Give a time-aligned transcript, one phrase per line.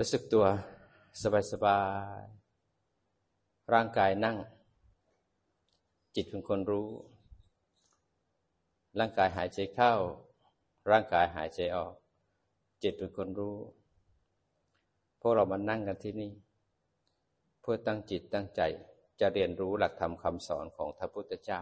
[0.00, 0.46] รู้สึกตัว
[1.52, 1.80] สบา
[2.20, 4.36] ยๆร่างกายนั่ง
[6.14, 6.88] จิตเป็นคนรู้
[8.98, 9.92] ร่างกายหายใจเข้า
[10.90, 11.94] ร่างกายหายใจออก
[12.82, 13.56] จิตเป็นคนรู้
[15.20, 16.32] พวกเรามานั่งกันที่นี่
[17.60, 18.60] เพื่อตั้งจิตตั้งใจ
[19.20, 21.60] จะเรียนรู้หลักธรรมคำสอนของพระพุทธเจ้า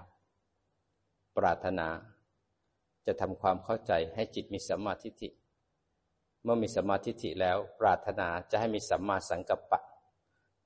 [1.37, 1.89] ปรารถนา
[3.07, 5.31] จะทำความเข้าใจให้จิตมีสัมมาทิฏฐิ
[6.45, 9.81] เมื่อมีสัมมาทิฏฐิแล้วปรารถนาจะให้มีสัมมาสังกัปปะ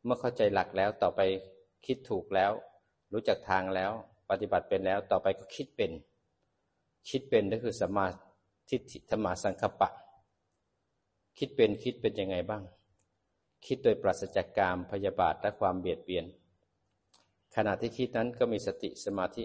[0.05, 1.20] เมื่อเข้าใจหลักแล้วต่อไป
[1.86, 2.52] คิดถูกแล้ว
[3.12, 3.92] รู้จักทางแล้ว
[4.30, 5.92] ปฏิบัติเป็นแล้วต่อไปก็คิดเป็น
[7.10, 8.06] คิดเป็นก็คือสัมมา
[8.70, 9.91] ทิฏฐิธรรมาสังกัปปะ
[11.38, 12.62] คิดเป็นคิดเป็นยังไงบ้าง
[13.66, 16.24] คิดโดยปราศจากกามพยาบาทและความเบียดเบียน
[17.55, 19.45] ขณะที่คิดนั้นก็มีสติสมาธิ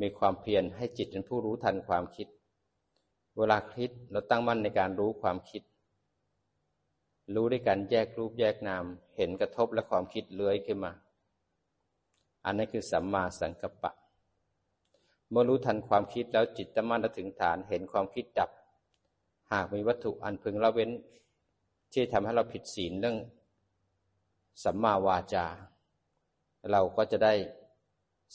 [0.00, 2.28] มีความเพียรให้จิตเป็นผู้รู้ทันความคิด
[3.38, 5.62] เวลาคิดเราตั้งมั่นในการรู้ความคิด
[7.34, 8.84] รู้ด้วยการแยกรูปแยกนาม
[9.16, 10.92] เห็นกระทบและความคิดเลื้อยขึ้นมา
[12.44, 13.92] อันนั้นคือสัมมาสังกัปปะ
[15.30, 18.50] เมื่อรู้ทันความคิดแล้วจิตตั้งมั่นถึงฐานเห็นความคิดดับ
[19.52, 20.90] หากมีวัตถุอันพึงละเว้น
[21.92, 23.16] ที่ทำให้เราผิดศีลเรื่อง
[24.64, 25.46] สัมมาวาจา
[26.72, 27.34] เราก็จะได้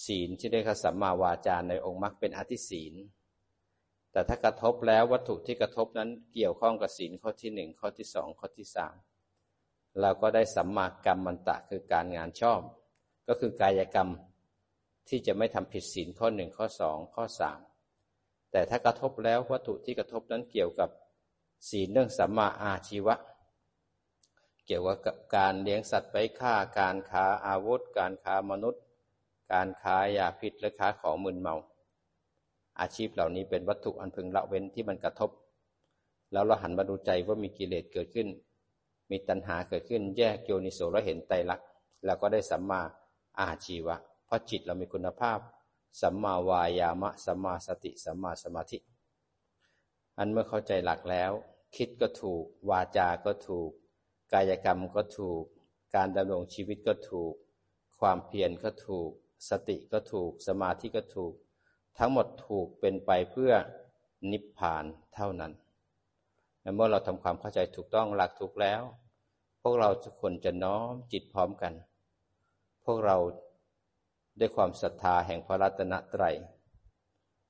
[0.05, 2.93] ศีลที่ได้ข้าสัมมาวาจาในองค์มรรคเป็นอธิศีล
[4.11, 8.95] แต่ถ้ากระทบแล้ววัตถุที่กระทบนั้นเกี่ยวข้องกับศีลข้อที่หนึ่งข้อที่สองข้อที่สาม
[10.01, 12.61] เราก็ได้สัมมากรรมมันตะคือการงานชอบ
[13.27, 14.09] ก็คือกายกรรม
[15.09, 17.59] ที่จะไม่ทำผิดศีลข้อหนึ่งข้อสองข้อสาม
[18.51, 20.89] แต่ถ้ากระทบแล้ววัตถุที่กระทบนั้นเกี่ยวกับ
[21.69, 23.15] ศีลเรื่องสัมมาอาชีวะ
[24.65, 28.83] เกี่ยวกับการเลี้ยงสัตว์ไปฆ่าการค้าอาวุธ การค้ามนุษย์
[29.53, 31.55] การค้ายาพิษและค้าของมึนเมา
[32.79, 35.31] อาชีพเหล่านี้เป็นวัตถุอันพึงละเว้นที่มันกระทบ
[36.31, 38.27] แล้วเราหันมาดูใจว่ามีกิเลสเกิดขึ้น
[39.11, 41.67] มีตัณหาเกิดขึ้นแยกโยนิโสแล้วเห็นไตรลักษณ์
[42.05, 42.81] แล้วก็ได้สัมมา
[43.39, 43.95] อาชีวะ
[44.25, 45.39] เพราะจิตเรามีคุณภาพ
[46.01, 48.77] สัมมาวายามะ สัมมาสติ สัมมาสมาธิ
[50.17, 51.31] อันเมื่อเข้าใจหลักแล้ว
[51.75, 53.69] คิดก็ถูก วาจาก็ถูก
[54.33, 55.43] กายกรรมก็ถูก
[55.95, 57.33] การดำรงชีวิตก็ถูก
[57.99, 59.09] ความเพียรก็ถูก
[59.49, 61.33] สติก็ถูก สมาธิก็ถูก
[61.99, 63.51] ทั้งหมดถูกเป็นไปเพื่อ
[64.31, 64.83] นิพพาน
[65.15, 65.51] เท่านั้น
[66.61, 68.81] และเมื่อเราทำความเข้าใจถูกต้องหลักถูกแล้ว
[69.61, 71.73] พวกเราทุกคนจะน้อมจิตพร้อมกัน
[72.85, 73.17] พวกเรา
[74.39, 76.35] ด้วยความศรัทธาแห่งพระรัตนตรัย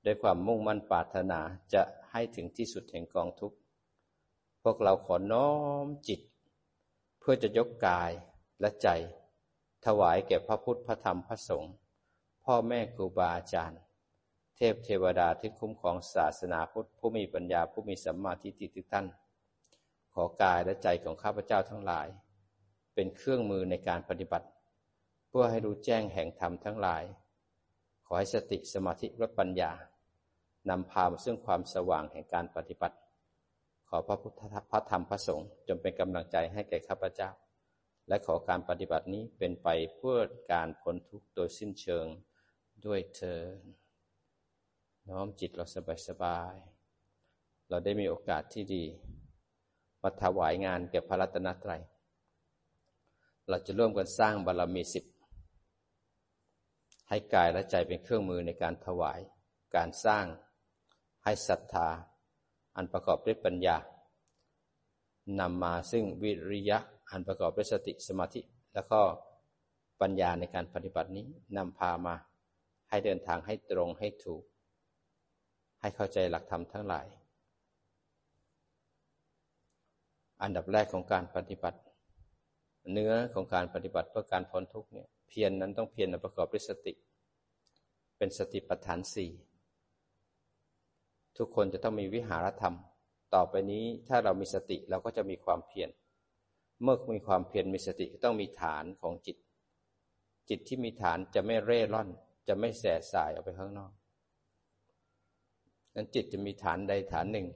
[0.06, 1.40] ด้วยความมุ่งมั่นปรารถนา
[1.74, 3.58] จะให้ถึงที่สุดแห่งกองทุกข์
[4.64, 5.50] พวกเราขอน้อ
[5.84, 6.20] มจิต
[7.20, 8.12] เพื่อจะยกกาย
[8.60, 8.88] และใจ
[9.86, 11.74] ถวายแก่พระพุทธพระธรรมพระสงฆ์
[12.44, 13.80] พ่อแม่ครูบาอาจารย์
[14.62, 19.06] เทพเทวดาที่คุ้มครองศาสนาพุทธผู้มีปัญญาผู้มีสัมมาทิฏฐิทุกท่าน
[20.14, 22.08] ขอกายและใจของข้าพเจ้าทั้งหลาย
[22.94, 24.48] เป็นเครื่องมือในการปฏิบัติ
[25.30, 27.04] เพื่อให้รู้แจ้งแห่งธรรมทั้งหลาย
[28.06, 29.72] ขอให้สติสมาธิและปัญญา
[30.70, 32.98] นำพามาซึ่งความสว่างแห่งการปฏิบัติ
[33.88, 34.34] ขอพระพุทธ
[34.72, 37.30] พระธรรมพระสงฆ์จงเป็นกำลังใจให้แก่ข้าพเจ้า
[38.08, 40.18] และขอการปฏิบัตินี้เป็นไปเพื่อ
[40.52, 42.06] การพ้นทุกข์โดยสิ้นเชิง
[42.86, 43.42] ด้วยเธอ
[45.10, 45.66] น้อมจิตเรา
[46.08, 48.84] สบายๆเราได้มีโอกาสที่ดี
[50.02, 51.82] มาถวายงานแก่พระรัตนตรัย
[53.50, 55.06] เราจะร่วมกันสร้างบารรมีสิบ
[57.10, 59.20] ให้กายและใจเป็นเครื่องมือในการถวาย
[59.76, 60.26] การสร้าง
[61.24, 61.90] ให้ศรัทธา
[62.76, 63.78] อันประกอบด้วยปัญญา
[65.40, 66.78] นำมาซึ่งวิริยะ
[67.12, 68.42] อันประกอบด้วยสติสมาธิ
[68.74, 69.02] แล้วก็
[70.02, 71.28] ปัญญาในการปฏิบัตินี้
[71.58, 72.16] นำพามา
[72.90, 74.44] ให้เดินทางให้ตรงให้ถูก
[75.82, 77.06] ให้เข้าใจหลักธรรมทั้งหลาย
[80.42, 81.80] อันดับแรกของการปฏิบัติ
[82.92, 86.94] เนื้อของการปฏิบัติเพื่อการพ้นทุกข์เนี่ยเพียรนนั้นต้องเพียรประกอบด้วยสติ
[88.18, 89.32] เป็นสติปัฏฐานสี่
[91.38, 92.76] ทุกคนจะต้องมีวิหารธรรม
[93.36, 95.90] ต่อไปนี้ถ้าเรามีสติเราก็จะมีความเพียร
[96.84, 99.38] เมื่อมีความเพียรมีสติก็ต้องมีฐานของจิต
[100.50, 102.10] จิตที่มีฐานจะไม่เร่ร่อน
[102.48, 103.92] จะไม่แสสายออกไปข้างนอก
[106.00, 107.48] นั้นจิตจะมีฐานใดฐานหนึ่ง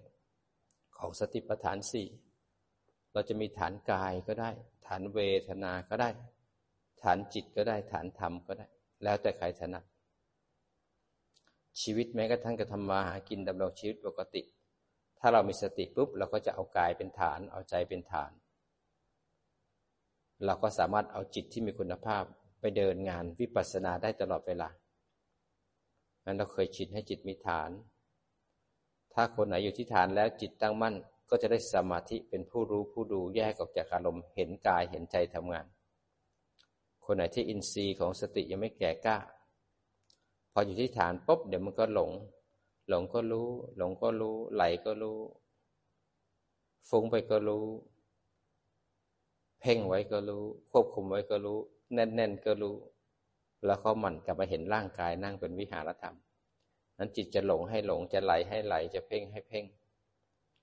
[0.97, 2.07] ของสติปัฏฐานสี่
[3.13, 4.51] เราจะมีฐานกายก็ได้
[4.87, 6.09] ฐานเวทนาก็ได้
[7.03, 8.67] ฐานจิตก็ได้ฐานธรรมก็ได้
[9.03, 9.83] แล้วแต่ใครถนัด
[11.81, 14.41] ชีวิตแม้กระทั่งกระทำมาหากินดำรงชีวิตปกติ
[15.19, 18.31] ถ้าเรามีสติปุ๊บเราก็จะเอากายเป็นฐาน เอาใจเป็นฐาน
[20.45, 22.23] เราก็สามารถเอาจิตที่มีคุณภาพ
[22.59, 24.69] ไปเดินงานวิปัสสนาได้ตลอดเวลา
[26.23, 27.69] งั้นเราเคยชินให้จิตมีฐาน
[29.13, 30.95] ถ้าคนไหนอยู่ที่ฐานแล้วจิตตั้งมั่น
[31.29, 35.65] ก็จะได้สมาธิเป็นผู้รู้ผู้ดูแยกออกจากอารมณ์เห็นกายเห็นใจทำงาน
[37.05, 39.17] คนไหนที่อินทรีย์ของสติยังไม่แก่กล้า
[40.51, 42.11] พออยู่ที่ฐานปุ๊บเดี๋ยวมันก็หลง
[42.89, 45.17] หลงก็รู้ หลงก็รู้ ไหลก็รู้
[46.89, 47.65] ฟุ้งไปก็รู้
[49.59, 51.57] เพ่งไว้ก็รู้ ควบคุมไว้ก็รู้
[51.93, 52.75] แน่นๆก็รู้
[53.65, 56.15] แล้วก็หมั่นกลับมาเห็นร่างกายนั่งเป็นวิหารธรรม
[56.97, 59.65] นั้นจิตจะหลงให้หลงจะไหลให้ไหลจะเพ่งให้เพ่ง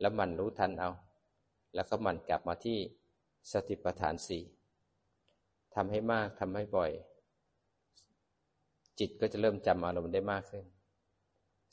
[0.01, 0.91] แล้วมันรู้ทันเอา
[1.75, 2.79] แล้วก็มันกลับมาที่
[3.53, 4.43] สติปัฏฐานสี่
[5.75, 6.91] ทำให้มากทำให้บ่อย
[8.99, 10.65] จิตก็จะเริ่มจำอารมณ์ได้มากขึ้น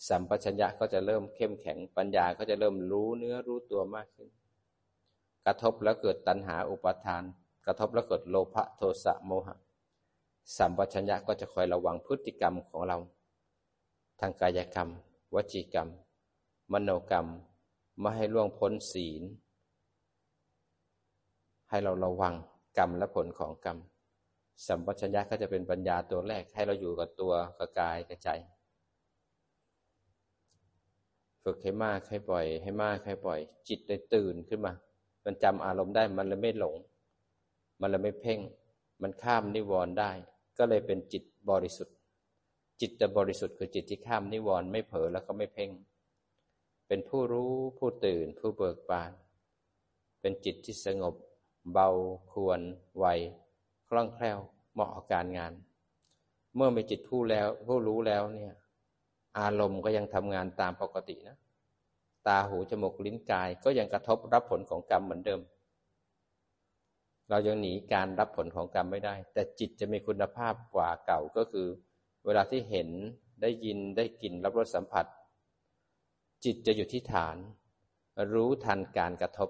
[0.08, 4.30] สัมปชัญญะก็จะเริ่มเข้มแข็งปัญญาก็จะเริ่มรู้เนื้อรู้ตัวมากขึ้น
[5.46, 7.24] กระทบแล้วเกิดตัณหาอุปาทาน
[7.66, 9.56] กระทบแล้วเกิดโลภะโทสะโมหะ
[10.58, 12.98] สัมปชัญญะก็จะคอยระวังพฤติกรรมของเรา
[14.20, 14.90] ทางกายกรรม
[15.34, 15.90] วจีกรรม
[16.74, 17.28] มโนกรรม
[18.00, 19.24] ไม่ให้ล่วงพ้นศีล
[21.70, 22.34] ให้เราระวัง
[22.78, 23.78] กรรมและผลของกรรม
[24.68, 28.30] สัมปชัญญะก็จะเป็นปัญญาตัวแรกให้เราอยู่กับตัวกับกายกับใจ
[31.44, 34.74] ฝึกให้มากให้บ่อย ให้มากให้บ่อย จิตเลยตื่นขึ้นมา
[35.26, 36.76] มันจำอารมณ์ได้มันเลยไม่หลง
[37.80, 38.40] มันเลยไม่เพ่ง
[39.02, 40.12] มันข้ามนิวรณ์ได้
[40.58, 41.97] ก็เลยเป็นจิตบริสุทธิ์
[42.82, 45.70] จิตจะบริสุทธิ์คือจิตที่ข้ามนิวรณ์ไม่เผลอแล้วก็ไม่เพ่ง
[46.88, 49.12] เป็นผู้รู้ผู้ตื่นผู้เบิกบาน
[50.22, 51.16] เป็นจิตที่สงบ
[51.74, 51.90] เบา
[52.32, 52.60] ควร
[52.98, 53.06] ไว
[53.88, 54.40] คล่องแคล่ว
[54.74, 55.54] เหมาะกับการงาน
[56.56, 58.54] เมื่อมีจิตผู้แล้วผู้รู้แล้วเนี่ย
[59.40, 61.38] อารมณ์ก็ยังทำงานตามปกตินะ
[62.28, 65.42] ตาหูจมูกลิ้นกายก็ยังกระทบรับผลของกรรมเหมือนเดิม
[67.30, 71.68] เรายังหนีการรับผลของกรรมไม่ได้ แต่จิตจะมีคุณภาพกว่าเก่าก็คือ
[72.28, 72.90] เวลาที่เห็น
[73.42, 75.06] ได้ยินได้กลิ่นรับรสสัมผัส
[76.44, 77.38] จิตจะอยู่ที่ฐาน
[78.34, 79.50] รู้ทันการกระทบ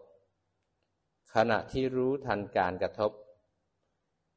[1.36, 3.12] ขณะที่รู้ทันการกระทบ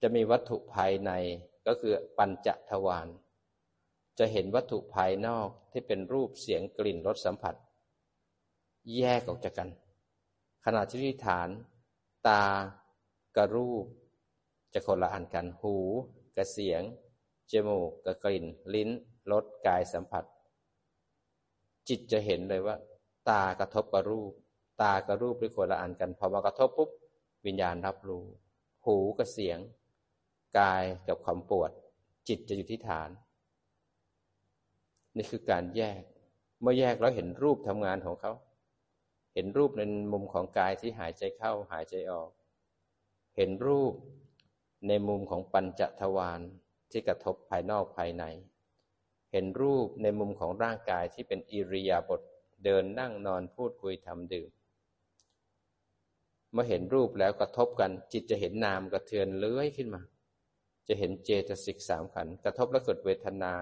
[0.03, 1.11] จะมีวัตถุภายใน
[1.67, 3.09] ก็คือปัญจทวาร
[4.19, 7.55] จะเห็นวัตถุภายนอกที่เป็นรูปเสียงกลิ่นรสสัมผัส
[8.97, 9.69] แยกออกจากกัน
[10.65, 11.49] ขณะที่ฐาน
[12.29, 12.45] ตา
[13.37, 13.87] กระรูป
[14.73, 15.75] จะคนละอันกันหู
[16.37, 16.83] กระเสียง
[17.53, 18.91] จมูกกับกลิ่น ลิ้น
[19.33, 20.25] รสกายสัมผัส
[21.89, 22.77] จิตจะเห็นเลยว่า
[23.29, 24.33] ตากระทบกับรูป
[24.83, 26.91] ตากับรูปเป็นคนละอันกันพอมากระทบปุ๊บ
[27.47, 28.25] วิญญาณรับรู้
[28.85, 29.59] หูกับเสียง
[30.59, 31.71] กายกับความปวด
[32.29, 33.11] จิตจะอยู่ที่ฐาน
[35.17, 36.03] นี่คือการแยก
[36.61, 38.33] เมื่อแยกแล้วเห็นรูปทำงานของเขา
[39.35, 39.83] เห็นรูปใน
[40.13, 42.31] มุมของกายที่หายใจเข้าหายใจออก
[43.37, 43.95] เห็นรูป
[44.89, 46.41] ในมุมของปัญจทวาร
[46.93, 48.25] ที่กระทบภายนอกภายใน
[49.33, 52.21] เห็นรูปในมุมของร่างกายที่เป็นอิริยาบถ
[52.65, 54.51] เดินนั่งนอนพูดคุยทำดื่ม
[56.53, 60.03] เมื่อเห็นรูปแล้วกระทบกัน จิตจะเห็นนามกระเทือนเลื้อยขึ้นมา
[60.89, 63.55] จะเห็นเจตสิกสามขันกระทบแล้วเกิดเวทนา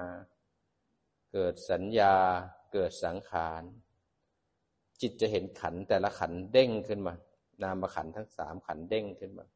[1.33, 2.15] เกิดสัญญา
[2.73, 3.63] เกิดสังขาร
[5.01, 7.15] จิตจะเห็นขันแต่ละขันเด้งขึ้นมา
[7.63, 9.47] นามขันทั้งสามขันเด้งขึ้นมา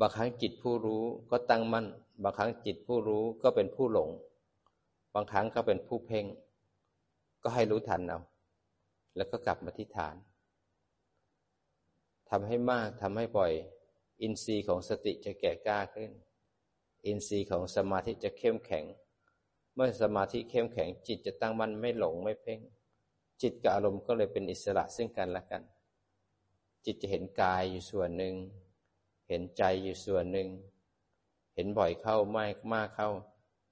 [0.00, 1.86] บางครั้งจิตผู้รู้ก็ตั้งมั่น
[2.22, 4.10] บางครั้งจิตผู้รู้ก็เป็นผู้หลง
[5.14, 6.26] บางครั้งก็เป็นผู้เพ่ง
[7.42, 8.20] ก็ให้รู้ทันเอา
[9.16, 10.16] แล้วก็กลับมาที่ฐาน
[12.30, 13.52] ทำให้มากทำให้บ่อย
[14.22, 16.10] อินทรีย์ของสติจะแก่กล้าขึ้น
[17.06, 18.84] อินทรีย์ของสมาธิจะเข้มแข็ง
[19.74, 22.60] เมื่อสมาธิเข้มแข็ง จิตจะตั้งมั่นไม่หลงไม่เพ่ง
[23.42, 25.62] จิตกับอารมณ์ก็เลยเป็นอิสระซึ่งกันและกัน
[26.84, 28.34] จิตจะเห็นกายอยู่ส่วนหนึ่ง
[29.32, 30.48] เห็นใจอยู่ส่วนหนึ่ง
[31.54, 33.10] เห็นบ่อยเข้ามากมากเข้า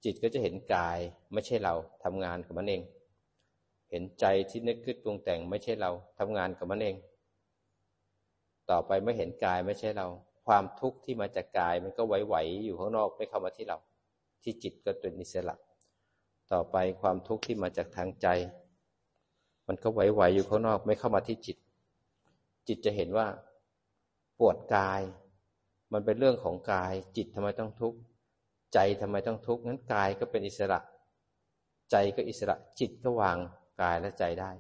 [0.05, 0.99] จิตก็จะเห็นกาย
[1.33, 1.75] ไม่ใช่เรา
[2.05, 2.83] ทำงานกับมันเอง
[3.91, 6.97] เห็นใจที่นึกคิดปรุงแต่งไม่ใช่เราทำงานกับมันเอง
[8.71, 10.07] ต่อไปไม่เห็นกายไม่ใช่เรา
[10.47, 13.79] ความทุกข์ที่มาจากกายมันก็ไหวๆอยู่ข้างนอกไม่เข้ามาที่เรา
[14.43, 15.57] ที่จิตก็เป็นอิสระ
[16.53, 18.27] ต่อไปความทุกข์ที่มาจากทางใจ
[19.67, 21.57] มันก็ไหวๆอยู่ข้างนอกไม่เข้ามาที่จิต
[22.69, 23.27] จิตจะเห็นว่า
[24.39, 25.01] ปวดกาย
[25.93, 27.99] มันเป็นเรื่องของกาย จิตทำไมต้องทุกข์
[28.75, 30.79] ใจทำไมต้องทุกข์งั้นกายก็เป็นอิสระ
[31.91, 33.39] ใจก็อิสระจิตก็วาง
[33.83, 34.51] กายและใจได้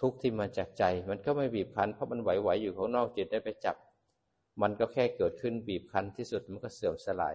[0.00, 3.76] ทุกข์ที่มาจากใจ มันก็ไม่บีบคั้นเพราะมันไหวๆอยู่ข้างนอกจิตได้ไปจับ
[4.62, 7.34] มันก็แค่เกิดขึ้นบีบคั้นที่สุดมันก็เสื่อมสลาย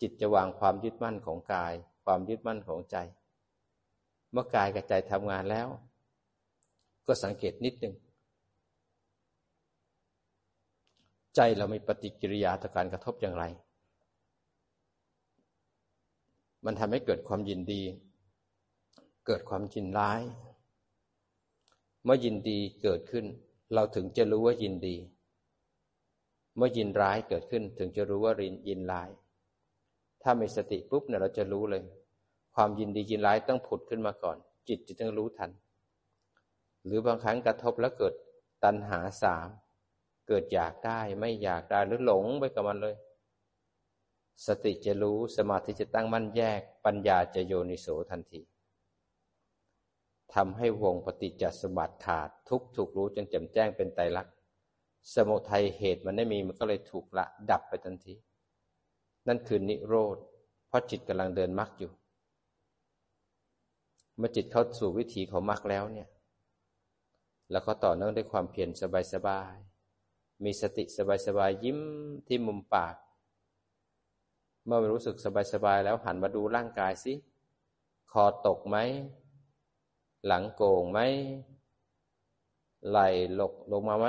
[0.00, 1.72] จิตจะวางความยึดมั่นของกาย
[2.04, 2.96] ความยึดมั่นของใจ
[4.32, 5.68] เมื่อกายกับใจทำงานแล้ว
[7.06, 7.94] ก็สังเกตนิดหนึ่ง
[11.36, 13.44] ใจเรามีปฏิกิริยาต่อการกระทบอย่างไร
[16.64, 17.82] มันทำให้เกิดความยินดี
[19.26, 20.20] เกิดความจินร้าย
[22.04, 23.24] เมื่อยินดีเกิดขึ้น
[23.74, 24.96] เราถึงจะรู้ว่ายินดี
[26.56, 29.08] เมื่อยินร้ายเกิดขึ้น ถึงจะรู้ว่ารินยินร้าย
[30.22, 31.82] ถ้ามีสติปุ๊บเนี่ยเราจะรู้เลย
[32.54, 34.36] ความยินดียินร้ายต้องผุดขึ้นมาก่อน
[34.68, 35.50] จิตจะต้องรู้ทัน
[36.84, 38.14] หรือบางครั้งกระทบแล้วเกิด
[38.64, 39.48] ตัณหาสาม
[40.28, 42.94] เกิดอยากได้ไม่อยากได้หรือหลงไปกับมันเลย
[44.46, 48.40] สติจะรู้สมาธิจะตั้งมั่นแยก ปัญญาจะโยนิโสทันที
[50.34, 54.34] ทำให้วงปฏิจจสมบัติขาดทุกถูกรู้จนแจ่มแจ้งเป็นไตรลักษณ์
[55.14, 58.14] สมุทัยเหตุมันไม่มีมันก็เลยถูกละดับไปทันที
[59.28, 60.16] นั่นคือนิโรธ
[60.68, 61.90] เพราะจิตกำลังเดินมรรคอยู่
[64.18, 66.08] เมื่อจิตเข้าสู่วิถีของมรรคแล้วเนี่ย
[67.50, 68.70] แล้วก็ต่อเนื่องด้วยความเพียร
[69.12, 69.73] สบายๆ
[70.44, 70.84] มีสติ
[71.26, 71.78] สบายๆยิ้ม
[72.28, 72.96] ที่มุมปาก
[74.66, 75.16] เมื่อรู้สึก
[75.52, 77.12] สบายๆแล้วหันมาดูร่างกายสิ
[78.12, 78.76] คอตกไหม
[80.26, 81.00] หลังโก่งไหม
[82.88, 82.98] ไหล
[83.34, 84.06] หลกลงมาไหม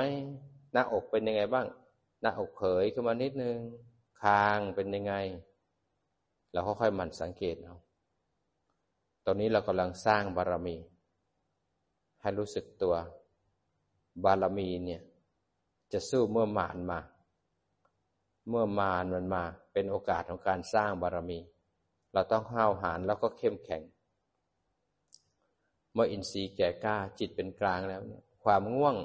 [0.72, 1.66] หน้าอกเป็นยังไงบ้าง
[2.20, 3.56] หน้าอกเผยขึ้นมานิดนึง
[4.22, 5.14] คางเป็นยังไง
[6.52, 7.76] เราค่อยๆมันสังเกตเอา
[9.24, 10.76] ตอนนี้เรากำลังสร้างบารมี
[12.20, 12.94] ให้รู้สึกตัว
[14.24, 15.02] บารมีเนี่ย
[15.92, 17.00] จะสู้เมื่อมานมา
[18.48, 21.38] เมื่อมานมันมา เป็นโอกาสของการสร้างบารมี
[22.12, 23.82] เราต้องห้าวหาญแล้วก็เข้มแข็ง
[25.92, 28.96] เมื่ออินทรีย์แก่กล้าจิตเป็นกลางแล้วเนี่ยความง่วง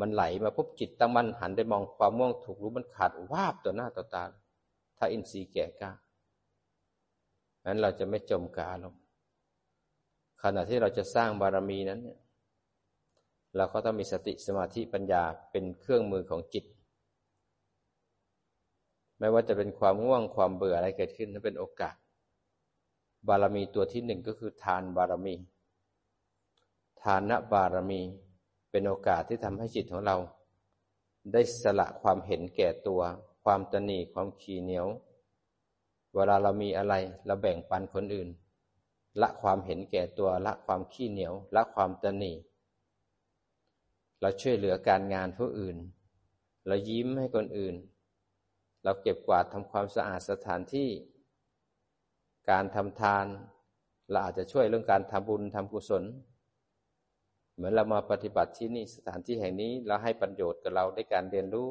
[0.00, 4.24] มันไหลมาปุ๊บจิตตั้งมั่นหันได้มองความง่วงถูกรู้มันขาดวาบต่อหน้าต่อตา
[4.98, 5.92] ถ้าอินทรีย์แก่กล้า
[7.66, 8.94] นั้นเราจะไม่จมกาลง
[10.42, 12.18] ขณะที่เราจะสร้างบารมีนั้นเนี่ย
[13.56, 16.64] เราก็ต้องมีสติสมาธิปัญญาเป็นเครื่องมือของจิต
[19.18, 21.94] ไม่ว่าจะเป็นความง่วงความเบื่ออะไรเกิดขึ้นนั้นเป็นโอกาส
[23.28, 25.34] บารมีตัวที่หนึ่งก็คือทานบารมี
[27.02, 28.00] ทานบารมี
[28.70, 30.16] เป็นโอกาสที่ทำให้จิตของเรา
[31.32, 33.00] ได้สละความเห็นแก่ตัว
[33.44, 34.86] ความตนีความขี้เหนียว
[36.14, 36.94] เวลาเรามีอะไร
[37.26, 38.28] เราแบ่งปันคนอื่น
[39.20, 42.32] ละความเห็นแก่ตัวละความขี้เหนียวละความตนี
[44.24, 45.76] เราช่วยเหลือการงานผู้อื่น
[46.66, 47.74] เรายิ้มให้คนอื่น
[48.84, 50.88] เราเก็บกวาดทำความสะอาดสถานที่
[52.50, 53.26] การทำทาน
[54.10, 56.04] เราอาจจะช่วยเรื่องการทำบุญทำกุศล
[57.54, 61.68] เหมือนเรามาปฏิบัติที่นี่สถานที่แห่งนี้เราให้ประโยชน์กับเราได้การเรียนรู้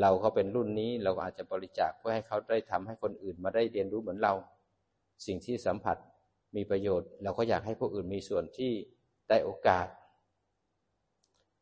[0.00, 4.34] เราเขาเป็นรุ่นนี้เราอาจจะบริจาคเพื่อให้เขาได้ทำให้คนอื่นมาได้เรียนรู้เหมือนเรา
[5.26, 5.96] สิ่งที่สัมผัส
[6.56, 8.72] มีประโยชน์ เราก็อยากให้ผู้อื่นมีส่วนที่
[9.28, 9.88] ได้โอกาส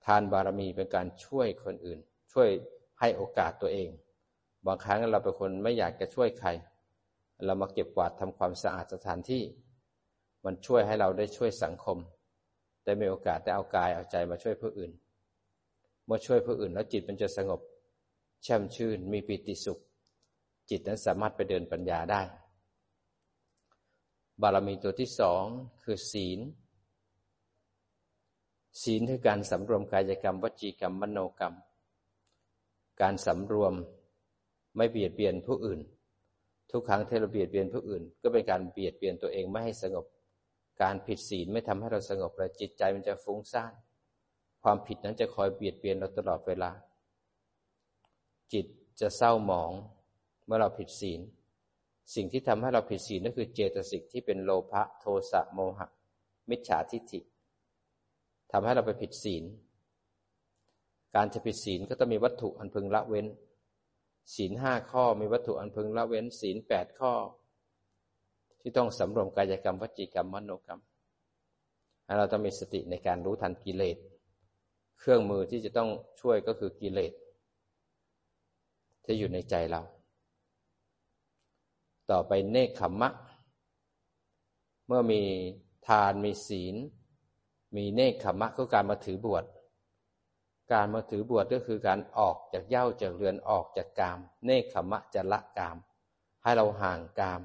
[0.05, 1.99] ทานบารมีเป็นการช่วยคนอื่น
[2.33, 2.49] ช่วย
[3.01, 3.91] ให้โอกาสตัวเอง
[4.67, 6.49] บางครั้งเราเป็นคนไม่อยากจะช่วยใคร
[7.45, 9.43] เรามาเก็บกวาดทำความสะอาดสถานที่
[10.45, 11.99] มันช่วยให้เราได้ช่วยสังคม
[12.85, 14.93] ได้มีโอกาสได้เอากายเอาใจมาช่วยผู้อื่น
[16.05, 17.61] เมื่อช่วยผู้อื่นแล้วจิตมันจะสงบ
[18.43, 19.79] แช่มชื่น มีปิติสุข
[20.71, 22.23] จิตนั้นสามารถไปเดินปัญญาได้
[24.43, 25.45] บารมีตัวที่สอง
[25.83, 26.41] คือศีล
[28.83, 31.55] ศีลคือการสำรวมกายกรรม วจีกรรม มโนกรรม
[33.01, 33.75] การสำรวม
[34.77, 35.81] ไม่เบียดเบียนผู้อื่น
[36.71, 40.07] ทุกครั้งที่เราเบียดเบียนผู้อื่น ก็เป็นการเบียดเบียนตัวเองไม่ให้สงบ
[40.83, 43.73] การผิดศีลไม่ทำให้เราสงบเลยจิตใจมันจะฟุ้งซ่าน
[44.63, 46.71] ความผิดนั้นจะคอยเบียดเบียนเราตลอดเวลา
[48.53, 48.67] จิต
[49.01, 49.73] จะเศร้าหมอง
[50.45, 51.21] เมื่อเราผิดศีล
[52.15, 55.89] สิ่งที่ทำให้เราผิดศีลนั่นคือเจตสิกที่เป็นโลภะโทสะโมหะ
[56.51, 57.21] มิจฉาทิฏฐิ
[58.57, 59.45] ทำให้เราไปผิดศีล
[61.15, 63.27] การจะผิดศีลก็ต้องมีวัตถุอันพึงละเว้น
[64.35, 67.13] ศีลห้าข้อมีวัตถุอันพึงละเว้น ศีลแปดข้อ
[68.61, 70.81] ที่ต้องสำรวมกายกรรมวจีกรรมมโนกรรม
[72.19, 73.97] เราต้องมีสติในการรู้ทันกิเลส
[74.99, 77.13] เครื่องมือที่จะต้องช่วยก็คือกิเลส
[79.05, 79.83] ที่อยู่ในใจเรา
[82.11, 83.11] ต่อไปเนคขมมะ
[84.87, 85.23] เมื่อมี
[85.87, 86.77] ทานมีศีล
[87.77, 89.45] มีเนคขมะก็การมาถือบวช
[90.73, 95.77] การมาถือบวชก็คือการออกจากเย้าจากเรือนออกจากกาม เนคขมะจะละกาม
[96.43, 97.43] ให้เราห่างกาม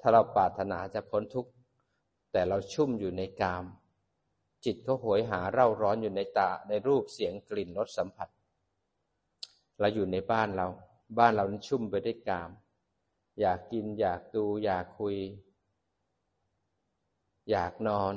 [0.00, 1.50] ถ้าเราปรารถนาจะพ้นทุกข์
[2.32, 3.64] แต่เราชุ่มอยู่ในกาม
[4.64, 8.28] จิตก็หวยหาเร่าร้อนอยู่ในตาในรูปเสียงกลิ่นรสสัมผัส
[9.78, 10.66] เราอยู่ในบ้านเรา
[11.18, 12.50] บ้านเรานั้นชุ่มไปด้วยกาม
[13.40, 15.16] อยากกินอยากดูอยากคุย
[17.50, 18.14] อยากนอน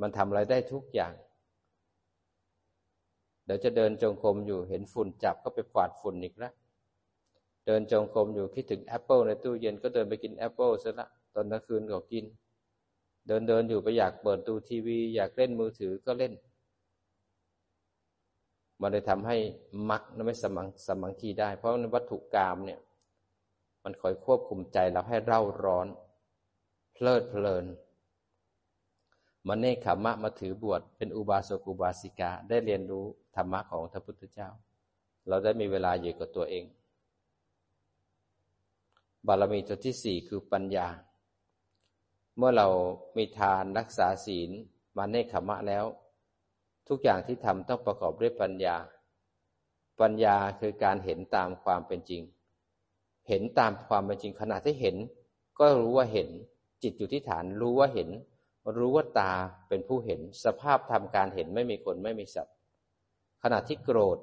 [0.00, 1.12] มันทำอะไรได้ทุกอย่าง
[3.44, 6.52] เดี๋ยวจะเดินจงกรมอยู่เห็นฝุ่นจับก็ไปกวาดฝุ่นอีกแล้ว
[7.66, 12.24] เดินจงกรมอยู่คิดถึงแอปเปิลในตู้เย็นก็เดินไปกินแอปเปิลซะละตอนกลางคืนก็กิน
[13.26, 16.32] เดินเดินอยู่ไปอยากเปิดดูทีวี อยากเล่นมือถือก็เล่น
[18.80, 19.36] มันเลยทำให้
[19.90, 22.80] มักนั้นไม่สมังสมังคีได้ เพราะวัตถุกรรมเนี่ย
[23.84, 25.86] มันคอยควบคุมใจเราให้เร่าร้อน
[26.94, 27.64] เพลิดเพลิน
[29.46, 33.04] มันเนคขมะมาถือบวชเป็นอุบาสกอุบาสิกา ได้เรียนรู้
[33.36, 34.48] ธรรมะของพระพุทธเจ้า
[35.28, 36.64] เราได้มีเวลาอยู่กับตัวเอง
[39.26, 40.88] บารมีตัวที่สี่คือปัญญา
[42.36, 42.68] เมื่อเรา
[43.16, 44.50] มีทานรักษาศีล
[44.96, 45.84] มาเนคขมะแล้ว
[46.88, 48.76] ทุกอย่างที่ทำต้องประกอบด้วยปัญญา
[50.00, 52.22] ปัญญาคือการเห็นตามความเป็นจริง
[53.28, 54.96] เห็นตามความเป็นจริงขณะที่เห็น
[55.58, 56.28] ก็รู้ว่าเห็น
[56.82, 58.08] จิตอยู่ที่ฐานรู้ว่าเห็น
[58.76, 59.32] รู้ว่าตา
[59.68, 62.54] เป็นผู้เห็น สภาพทำการเห็นไม่มีคนไม่มีสัตว์
[63.42, 64.18] ขณะที่โกรธ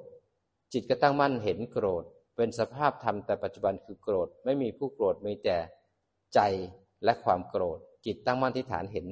[0.72, 2.04] จิตก็ตั้งมั่นเห็นโกรธ
[2.36, 5.56] เป็นสภาพธรรมแต่ปัจจุบันคือโกรธ ไม่มีผู้โกรธมีแต่
[6.34, 6.40] ใจ
[7.04, 9.06] และความโกรธ จิตตั้งมั่นที่ฐานเห็น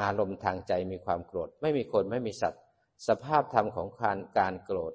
[0.00, 2.62] อารมณ์ทางใจมีความโกรธ ไม่มีคนไม่มีสัตว์
[3.08, 4.92] สภาพธรรมของการการโกรธ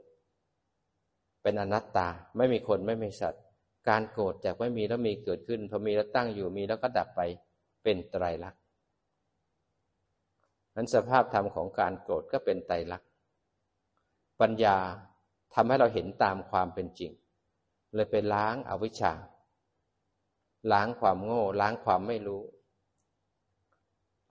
[1.44, 3.44] เป็นอนัตตาไม่มีคนไม่มีสัตว์
[3.90, 7.22] การโกรธจากไม่มีแล้วมีเกิดขึ้นพอมีแล้วตั้งอยู่มีแล้วก็ดับไป
[7.84, 8.61] เป็นไตรลักษณ
[10.76, 13.10] นั้นสภาพธรรมของการโกรธก็เป็นไตรลักษณ์
[14.42, 14.78] ปัญญา
[15.54, 17.12] ทำให้เราเห็นตามความเป็นจริง
[17.96, 19.14] เลยไปล้างอาวิชชา
[20.72, 22.42] ล้างความโง่ ล้างความไม่รู้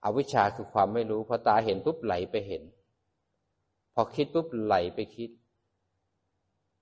[0.05, 2.63] อวิชชาคือความไม่รู้ พอตาเห็นปุ๊บไหลไปเห็น
[3.93, 5.29] พอคิดปุ๊บไหลไปคิด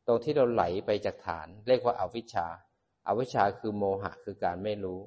[0.07, 2.47] ตรงที่เราไหลไปจากฐาน เรียกว่าอาวิชชา
[3.07, 4.99] อาวิชชาคือโมหะคือการไม่รู้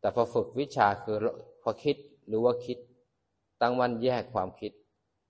[0.00, 1.16] แต่พอฝึกวิชาคือ
[1.62, 1.96] พอคิด
[2.30, 2.78] รู้ว่าคิด
[3.60, 4.72] ตั้งวันแยกความคิด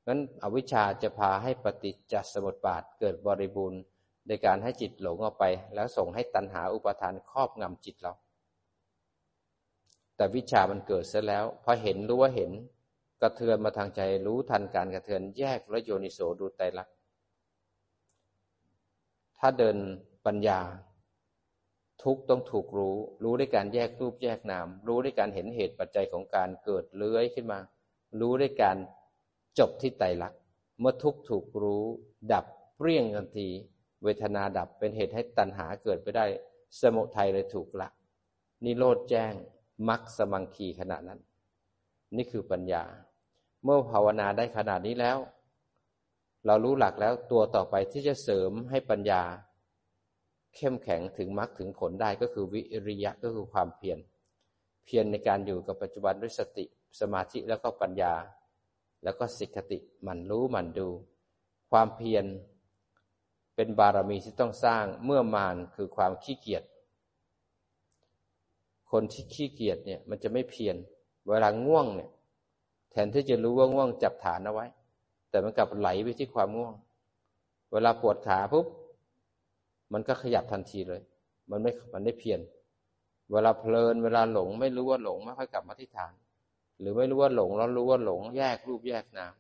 [0.07, 3.81] งั้นอวิชชาจะพาให้ปฏิจจสมุปบาทเกิดบริบูรณ์
[4.29, 5.45] ในการให้จิตหลงออกไป
[5.75, 8.13] แล้วส่งให้ตัณหาอุปทานครอบงำจิตเรา
[10.17, 12.51] แต่วิชามันเกิดเสียแล้วพอเห็นรู้ว่าเห็น
[13.23, 16.95] กระเทือนมาทางใจรู้ทันการกระเทือนแยกและโยนิโสดูไตรลักษณ์
[19.39, 19.77] ถ้าเดิน
[20.27, 20.61] ปัญญา
[22.03, 27.61] ทุกต้องถูกรู้ รู้ด้วยการแยกรูปแยกนาม รู้ด้วยการเห็นเหตุปัจจัยของการเกิดเลื้อยขึ้นมา
[28.21, 28.77] รู้ด้วยการ
[29.59, 30.41] จบที่ไตรลักษณ์
[30.81, 31.85] เมื่อทุกถูกรู้
[32.33, 32.45] ดับ
[32.77, 33.49] เปรี้ยงทันที
[34.05, 36.27] เวทนาดับเป็นเหตุให้ตัณหาเกิดไปได้
[36.81, 37.89] สมุทัยเลยถูกละ
[38.65, 39.33] นิโรธแจ้ง
[39.89, 41.21] มักสมังคีขณะนั้น
[42.17, 42.85] นี่คือปัญญา
[43.65, 45.19] เมื่อภาวนาได้ขนาดนี้แล้ว
[46.47, 49.23] เรารู้หลักแล้วตัวต่อไปที่จะเสริมให้ปัญญา
[50.57, 53.99] เข้มแข็งถึงมรรคถึงผลได้ก็คือวิริยะก็คือความเพียร
[54.85, 56.65] เพียรในการอยู่กับปัจจุบันด้วยสติ
[57.01, 58.15] สมาธิแล้วก็ปัญญา
[59.03, 60.89] แล้วก็สิกติมันรู้มันดู
[61.71, 62.25] ความเพียร
[63.55, 66.63] เป็นบารมีที่ต้องสร้างเมื่อมานคือความขี้เกียจ
[68.91, 70.77] คนที่ขี้เกียจเนี่ยมันจะไม่เพียร
[71.29, 72.11] เวลาง่วงเนี่ย
[72.91, 74.67] แทนที่จะรู้ว่าง่วงจับฐานเอาไว้
[75.31, 76.75] แต่มันกลับไหลไปที่ความง่วง
[77.73, 78.67] เวลาปวดขาปุ๊บ
[79.93, 81.01] มันก็ขยับทันทีเลย
[81.51, 82.41] มันไม่มันไม่เพียร
[83.33, 86.13] เวลาเพลิน เวลาหลง ไม่รู้ว่าหลงไม่ค่อยกลับมาที่ฐาน
[86.81, 89.35] หรือไม่รู้ว่าหลงแล้วรู้ว่าหลง แยกรูปแยกนาม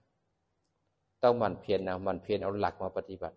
[1.23, 3.37] ต้องมันเพียรนะมันเพียรเอาหลักมาปฏิบัติ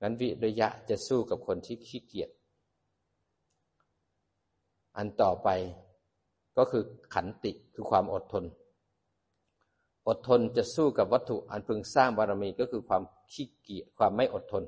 [0.00, 2.30] งั้นวิริยะจะสู้กับคนที่ขี้เกียจ
[4.96, 5.48] อันต่อไป
[6.56, 6.82] ก็คือ
[7.14, 8.44] ขันติคือความอดทน
[10.08, 14.64] อดทนจะสู้กับวัตถุอันพึงสร้างบารมีก็คือความขี้เกียจความไม่อดทน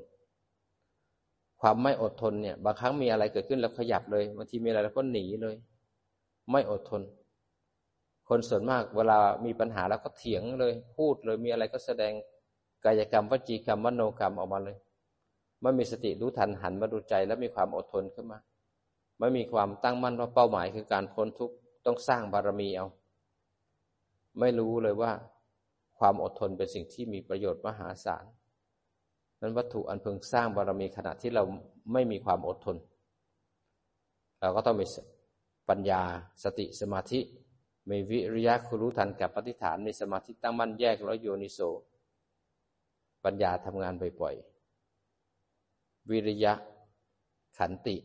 [1.61, 5.55] ความไม่อดทนเนี่ย บางครั้งมีอะไรเกิดขึ้นแล้วขยับเลยบางทีมีอะไรแล้วก็หนีเลย
[6.51, 7.01] ไม่อดทน
[8.33, 12.13] คนส่วนมากเวลามีปัญหาแล้วก็เถียงเลยพูดเลยมีอะไรก็แสดง
[12.85, 14.77] กายกรรมวจีกรรมมโนกรรมออกมาเลย
[15.61, 18.39] ไม่มีสติรู้ทันหันมาดูใจแล้วมีความอดทนขึ้นมา
[19.19, 22.87] ไม่มีความตั้งมั่นว่าเป้าหมายคือการพ้นทุกข์ต้องสร้างบารมีเอา
[24.39, 25.11] ไม่รู้เลยว่า
[25.99, 28.25] ความอดทนเป็นสิ่งที่มีประโยชน์มหาศาล
[29.41, 31.43] นั้นวัตถุอันเพิ่งสร้างบารมีขณะที่เรา
[31.93, 32.77] ไม่มีความอดทน
[34.41, 34.85] เราก็ต้องมี
[35.69, 36.01] ปัญญา
[36.43, 37.21] สติสมาธิ
[37.89, 41.59] มีวิริยะคือรู้ทันกับปฏิฐาน มีสมาธิตั้งมั่นแยกแล้วโยนิโส
[43.23, 46.53] ปัญญาทำงานบ่อยๆ วิริยะ
[47.57, 47.95] ขันติ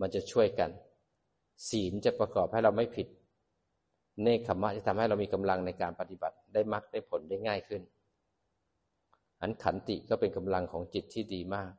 [0.00, 0.70] มันจะช่วยกัน
[1.68, 3.08] ศีลจะประกอบให้เราไม่ผิด
[4.22, 7.82] เนคขมะจะทำให้เรามีกำลังในการปฏิบัติได้มรรคได้ผลได้ง่ายขึ้น
[9.40, 11.72] อันขันติก็เป็นกำลังของจิตที่ดีมาก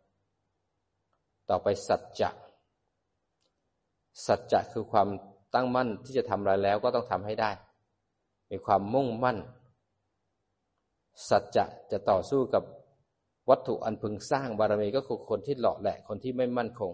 [1.50, 2.30] ต่อไปสัจจะ
[4.26, 5.08] สัจจะคือความ
[5.54, 7.52] ตั้งมั่นที่จะทำอะไรแล้วก็ต้องทำให้ได้
[8.52, 9.38] มีความมุ่งมั่น
[11.30, 12.64] สัจจะจะต่อสู้กับ
[13.50, 16.92] วัตถุอันพึงสร้างบารมีก็คือคนที่หล่อแหละคนที่ไม่มั่นคง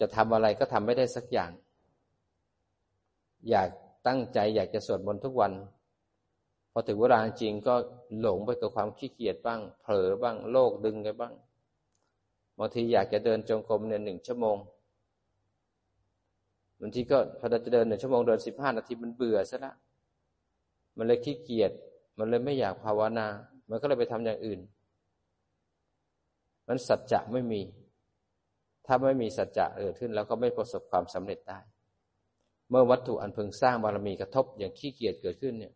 [0.00, 1.50] จะทำอะไรก็ทำไม่ได้สักอย่าง
[3.50, 3.68] อยาก
[4.06, 5.52] ตั้งใจอยากจะสวดมนต์ทุกวัน
[6.72, 7.74] พอถึงเวลาจริงก็
[8.20, 11.34] หลงไปกับความขี้เกียจบ้าง เผลอบ้างโลกดึงกันบ้าง
[12.58, 14.56] บางทีอยากจะเดินจงกรมเนี่ยหนึ่งชั่วโมง
[16.80, 19.74] บางทีก็พอจะเดินหนึ่งชั่วโมงเดินสิบห้านาทีมันเบื่อซะละ
[20.96, 21.72] มันเลยขี้เกียจ
[22.18, 23.26] มันเลยไม่อยากภาวนา
[23.70, 24.60] มันก็เลยไปทำอย่างอื่น
[26.68, 27.60] มันสัจจะไม่มี
[28.86, 31.58] ถ้าไม่มีสัจจะเกิดขึ้นแล้วก็ไม่ประสบความสำเร็จได้
[32.70, 35.72] เมื่อวัตถุอันพึงสร้างบารมีกระทบอย่างขี้เกียจเกิดขึ้นเนี่ย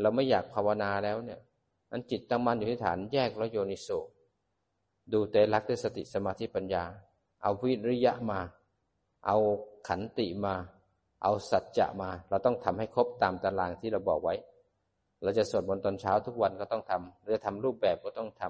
[0.00, 1.40] เราไม่อยากภาวนาแล้วเนี่ย
[1.90, 3.88] อันจิตตั้งมั่นอยู่ที่ฐานแยกแล้วโยนิโส
[5.12, 6.84] ดูเตลักด้วยสติสมาธิปัญญา
[7.42, 8.40] เอาวิริยะมา
[9.26, 9.36] เอา
[9.88, 10.54] ขันติมา
[11.22, 14.34] เอาสัจจะมา เราต้องทำให้ครบตามตารางที่เราบอกไว้
[15.22, 18.42] เราจะสวดมนต์ตอนเช้าทุกวันก็ต้องทำเราจะทำรูปแบบก็ต้องท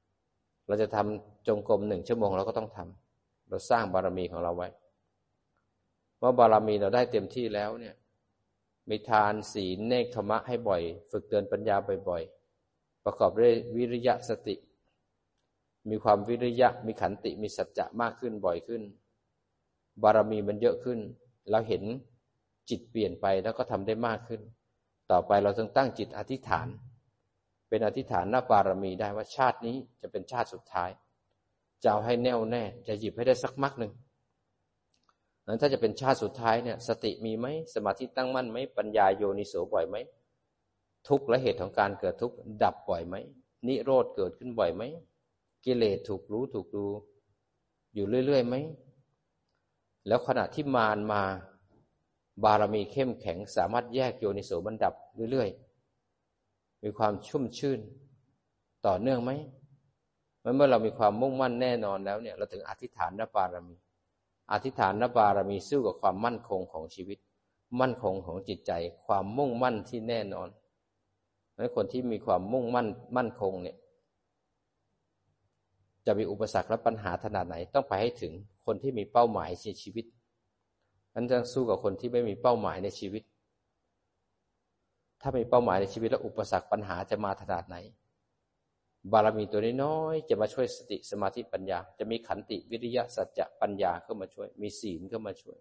[0.00, 4.68] ำเราจะทำจงกรมหนึ่งชั่วโมงเราก็ต้องทำเราสร้างบารมีของเราไว้
[6.22, 7.94] ว่าบารมีเราได้เต็มที่แล้วเนี่ย
[8.90, 11.76] มีทานศีลเนคธรรมะให้บ่อย ฝึกเตือนปัญญา
[12.08, 14.56] บ่อยๆ ประกอบด้วยวิริยะสติ
[15.90, 18.82] มีความวิริยะมีขันติมีสัจจะมากขึ้นบ่อยขึ้น
[20.02, 20.98] บารมีมันเยอะขึ้น
[21.50, 21.82] เราเห็น
[22.70, 24.40] จิตเปลี่ยนไปแล้วก็ทำได้มากขึ้น
[25.10, 26.68] ต่อไปเราต้องตั้งจิตอธิษฐาน
[27.68, 30.90] เป็นอธิษฐานหน้าบารมีได้ว่าชาตินี้จะเป็นชาติสุดท้าย
[31.82, 33.92] จะเอาให้แน่วแน่ จะหยิบให้ได้สักมักหนึ่ง
[35.46, 39.96] นั้นถ้าจะเป็นชาติสุดท้ายเนี่ย สติมีไหมสมาธิตั้งมั่นไหมปัญญาโยนิโสบ่อยไหม
[41.08, 43.14] ทุกและเหตุของการเกิดทุกข์ดับบ่อยไหม
[43.66, 44.82] นิโรธเกิดขึ้นบ่อยไหม
[45.64, 46.86] กิเลสถูกรู้ถูกดู
[47.94, 48.54] อยู่เรื่อยๆไหม
[50.06, 51.22] แล้วขณะที่มารมา
[52.44, 54.94] บารมีเข้มแข็งสามารถแยกโยนิโสบันดับ
[55.30, 57.80] เรื่อยๆ มีความชุ่มชื่น
[58.86, 59.30] ต่อเนื่องไหม
[60.56, 63.76] เมื่อเรามีความมุ่งมั่นแน่นอนแล้วเนี่ย เราถึงอธิษฐานนบารมี
[64.52, 67.18] อธิษฐานนบารมีสู้กับความมั่นคงของชีวิต
[67.80, 68.72] มั่นคงของจิตใจ
[69.06, 70.48] ความมุ่งมั่นที่แน่นอน
[71.52, 73.76] เพราะคนที่มีความมุ่งมั่นมั่นคงเนี่ย
[76.06, 78.32] จะมีอุปสรรคและปัญหาขนาดไหนต้องไปให้ถึง
[78.66, 80.06] คนที่มีเป้าหมายในชีวิต
[81.14, 83.22] นั้นจะสู้กับคนที่ไม่มีเป้าหมายในชีวิต
[85.20, 87.76] ถ้ามีเป้าหมายในชีวิตแล้วอุปสรรคปัญหาจะมาขนาดไหน
[89.12, 95.58] บารมีตัวน้อยๆจะมาช่วยสติสมาธิปัญญา จะมีขันติวิริยะสัจจะปัญญาเข้ามาช่วย มีศีลเข้ามาช่วย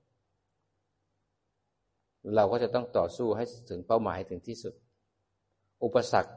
[2.35, 4.73] เราก็จะต้องต่อสู้ให้ถึงเป้าหมายถึงที่สุด
[5.83, 6.31] อุปสรรค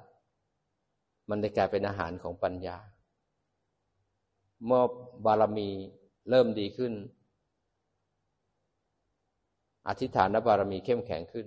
[1.29, 2.77] มันได้กลายเป็นอาหารของปัญญา
[4.65, 4.83] เมื่อ
[5.25, 5.69] บารมี
[6.31, 6.93] เริ่มดีขึ้น
[9.89, 11.47] อธิษฐานบารมีเข้มแข็งขึ้น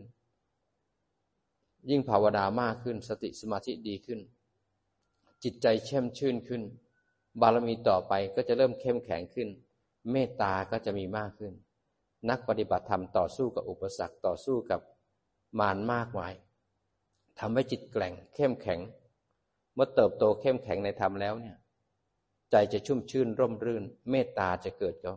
[1.90, 4.20] ยิ่งภาวนามากขึ้น สติสมาธิดีขึ้น
[5.44, 6.62] จิตใจแช่มชื่นขึ้น
[7.42, 9.48] บารมีต่อไปก็จะเริ่มเข้มแข็งขึ้น
[10.12, 11.54] เมตตาก็จะมีมากขึ้น
[12.30, 14.82] นักปฏิบัติธรรมต่อสู้กับอุปสรรคต่อสู้กับ
[15.60, 16.34] มารมากมาย
[17.40, 18.80] ทำให้จิตแกร่งเข้มแข็ง
[19.74, 21.56] เมื่อเติบโตเข้มแข็งในธรรมแล้วเนี่ย
[22.52, 25.14] ใจจะชุ่มชื่นร่มรื่น เมตตาจะเกิดก็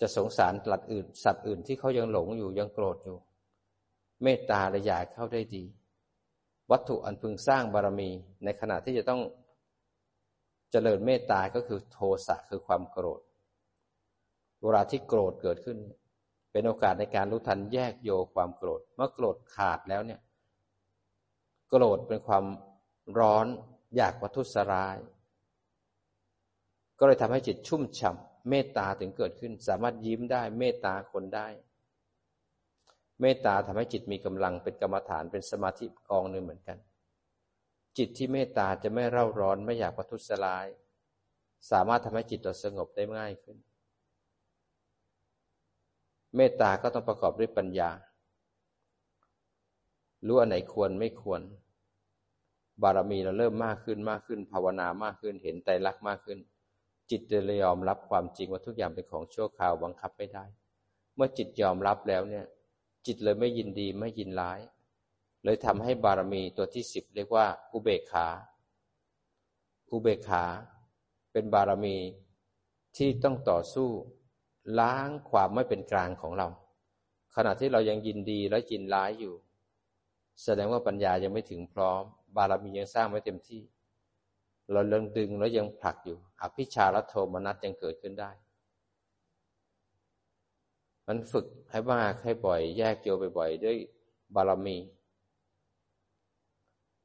[0.00, 3.18] จะสงสารหลัดอื่น สัตว์อื่นที่เขายังหลงอยู่ยังโกรธอยู่
[4.22, 5.64] เมตตาระยายเข้าได้ดี
[6.70, 8.10] วัตถุอันพึงสร้างบารมี
[8.44, 9.20] ในขณะที่จะต้อง
[10.70, 13.20] เจริญเมตตาก็คือโทสะคือความโกรธ
[14.62, 15.78] เวลาที่โกรธเกิดขึ้น
[16.52, 20.20] เป็นโอกาสในการรู้ทันแยกโยความโกรธ เมื่อโกรธขาดแล้วเนี่ย
[21.68, 22.44] โกรธเป็นความ
[23.18, 23.46] ร้อน
[23.96, 24.96] อยากวัตถุสราย
[27.04, 31.48] ก็เลยทำให้จิตชุ่มฉ่ำเมตตาถึงเกิดขึ้น สามารถยิ้มได้เมตตาคนได้
[33.20, 36.78] เมตตาทำให้จิตมีกำลังเป็นกรรมฐานเป็นสมาธิกองหนึ่งเหมือนกัน
[37.98, 40.66] จิตที่เมตตาจะไม่เร่าร้อนไม่อยากประทุษร้าย
[41.70, 43.56] สามารถทำให้จิตเราสงบได้ง่ายขึ้น
[46.36, 47.90] เมตตาก็ต้องประกอบด้วยปัญญา
[50.26, 51.40] รู้อันไหนควรไม่ควร
[52.82, 56.40] บารมีเราเริ่มมากขึ้นมากขึ้น ภาวนามากขึ้นเห็นใจรักมากขึ้น
[57.12, 60.44] จิตจะยอมรับความจริงว่าทุกอย่างเป็นของชั่วคราวบังคับไม่ได้
[61.14, 62.44] เมื่อจิตยอมรับแล้วเนี่ย
[63.06, 64.60] จิตเลยไม่ยินดีไม่ยินร้าย
[65.44, 68.28] เลยทำให้บารมีตัวที่สิบเรียกว่า อุเบกขา
[69.90, 70.44] อุเบกขา
[71.32, 71.96] เป็นบารมี
[72.96, 73.88] ที่ต้องต่อสู้
[74.78, 76.48] ล้างความไม่เป็นกลางของเรา
[77.34, 79.34] ขณะที่เรายังยินดีและยินร้ายอยู่
[80.44, 82.02] แสดงว่าปัญญายังไม่ถึงพร้อม
[82.36, 83.62] บารมียังสร้างไม่เต็มที่
[84.72, 88.30] เราเริ่มดึงแล้วยังผลักอยู่ อภิชาและโทมนัสยังเกิดขึ้นได้
[91.06, 93.76] มันฝึกให้มากให้บ่อย แยกโยบ่อยๆด้วย
[94.34, 94.78] บารมี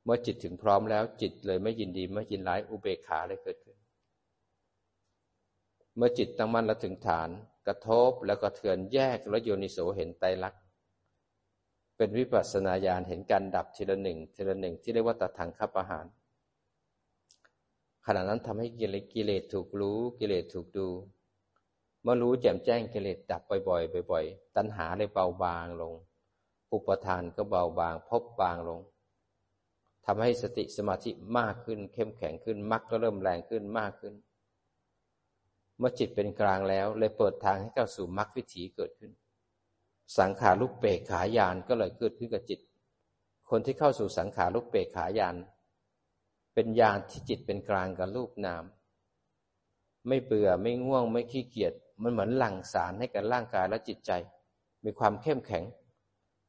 [0.03, 3.77] เมื่อจิตถึงพร้อมแล้วจิตเลยไม่ยินดีไม่ยินร้ายอุเบกขาเลยเกิดขึ้น
[5.95, 7.29] เมื่อจิตตั้งมั่นแล้วถึงฐาน
[7.67, 10.61] กระทบแล้วก็เถือนแยกแล้วโยนิโสเห็นไตรลักษณ์
[11.97, 16.05] เป็นวิปัสสนาญาณเห็นการดับทีละหนึ่งทีละหนึ่งที่เรียกว่าตัดถังคับอาหาร
[18.09, 20.87] ขณะนั้นทำให้กิเลสถูกรู้กิเลสถูกดู
[22.01, 25.93] เมื่อรู้แจ่มแจ้งกิเลสดับบ่อยๆบ่อยๆตัณหาเลยเบาบางลง
[26.73, 28.81] อุปทานก็เบาบาง พบบางลง
[30.05, 34.13] ทำให้สติสมาธิมากขึ้น เข้มแข็งขึ้นมรรคก็เริ่มแรงขึ้นมากขึ้น
[35.77, 39.11] เมื่อจิตเป็นกลางแล้ว เลยเปิดทางให้เข้าสู่มรรควิถีเกิดขึ้น
[40.17, 42.59] สังขารุปเปกขายานก็เลยเกิดขึ้นกับจิต
[43.49, 45.35] คนที่เข้าสู่สังขารุปเปกขายาน
[46.59, 48.63] เป็นญาณที่จิตเป็นกลางกับรูปนาม
[50.07, 54.11] ไม่เบื่อไม่ง่วงไม่ขี้เกียจมันเหมือนหลั่งสารให้กับร่างกายและจิตใจ
[54.83, 55.63] มีความเข้มแข็ง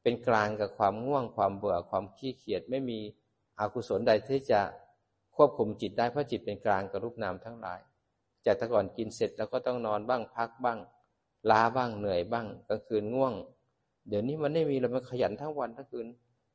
[0.03, 2.99] เป็นกลางกับความง่วงความเบื่อความขี้เกียจไม่มี
[3.59, 4.61] อกุศลใดที่จะ
[5.35, 7.79] ควบคุมจิตได้เพราะจิตเป็นกลางกับรูปนามทั้งหลาย
[8.45, 10.79] จากแต่ก่อนกินเสร็จแล้วก็ต้องนอนบ้างพักบ้าง
[11.49, 13.33] ล้าบ้างเหนื่อยบ้างกลางคืนง่วง
[14.07, 16.07] เดี๋ยวนี้มันไม่มีเรามันขยันทั้งวันทั้งคืน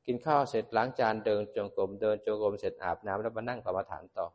[0.06, 4.26] กินข้าวเสร็จล้างจานเดินจงกรมเดินจงกรมเสร็จอาบน้ำแล้วมานั่งกรรมฐานต่อ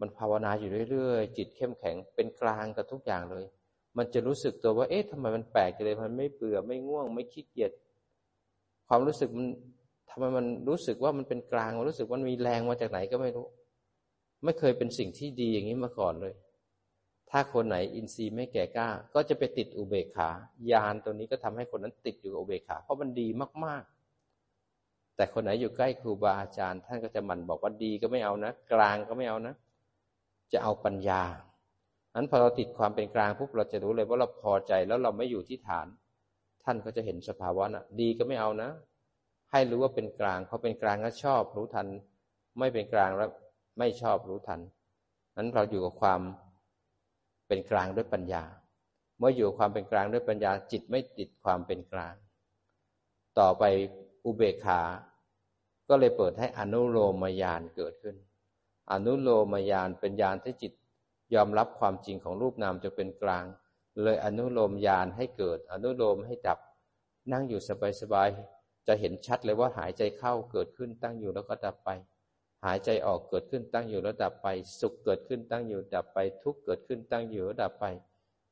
[0.00, 3.44] มันภาวนาอยู่เรื่อยๆ จิตเข้มแข็งเป็นกลางกับทุกอย่างเลย
[3.96, 7.72] มันจะรู้สึกตัวว่า เอ๊ะทำไมมันแปลกเลย มันไม่เบื่อไม่ง่วง ไม่ขี้เกียจ
[8.88, 9.46] ความรู้สึกมัน
[10.10, 13.46] ทำไมมันรู้สึกว่ามันเป็นกลาง มันรู้สึกว่ามันมีแรงมาจากไหนก็ไม่รู้
[14.44, 16.34] ไม่เคยเป็นสิ่งที่ดีอย่างนี้มาก่อนเลย
[17.30, 20.30] ถ้าคนไหนอินทรีย์ไม่แก่กล้า ก็จะไปติดอุเบกขา
[20.70, 23.28] ยานตัวนี้ก็ทำให้คนนั้นติดอยู่อุเบกขา เพราะมันดี
[23.64, 24.01] มากๆ
[25.16, 29.54] แต่คนไหนอยู่ใกล้ครูบาอาจารย์ ท่านก็จะหมั่นบอกว่าดีก็ไม่เอานะ กลางก็ไม่เอานะ
[30.52, 31.22] จะเอาปัญญา
[32.14, 35.86] นั้นพอเราติดความเป็นกลางปุ๊บเราจะรู้เลยว่าเราพอใจแล้วเราไม่อยู่ที่ฐาน
[36.64, 38.70] ท่านก็จะเห็นสภาวะนะดีก็ไม่เอานะ
[39.52, 41.86] ให้รู้ว่าเป็นกลางพอเป็นกลางก็ชอบรู้ทัน
[42.58, 43.30] ไม่เป็นกลางแล้ว
[43.78, 44.60] ไม่ชอบรู้ทัน
[45.36, 46.20] นั้นเราอยู่กับความ
[47.48, 48.44] เป็นกลางด้วยปัญญา
[49.18, 52.14] เมื่ออยู่ความเป็นกลางด้วยปัญญาจิตไม่ติดความเป็นกลาง
[53.38, 53.64] ต่อไป
[54.24, 54.80] อุเบกขา
[55.88, 58.16] ก็เลยเปิดให้อนุโลมยานเกิดขึ้น
[58.92, 60.72] อนุโลมยานเป็นยานที่จิต
[61.34, 63.44] ยอมรับความจริงของรูปนามจะเป็นกลาง
[64.02, 66.58] เลยอนุโลมยานให้เกิด อนุโลมให้ดับ
[67.32, 67.60] นั่งอยู่
[68.00, 71.90] สบายๆ จะเห็นชัดเลยว่าหายใจเข้าเกิดขึ้นตั้งอยู่แล้วก็ดับไป
[72.64, 74.48] หายใจออกเกิดขึ้นตั้งอยู่แล้วดับไป
[74.80, 77.84] สุขเกิดขึ้นตั้งอยู่ดับไป ทุกข์เกิดขึ้นตั้งอยู่แล้วดับไป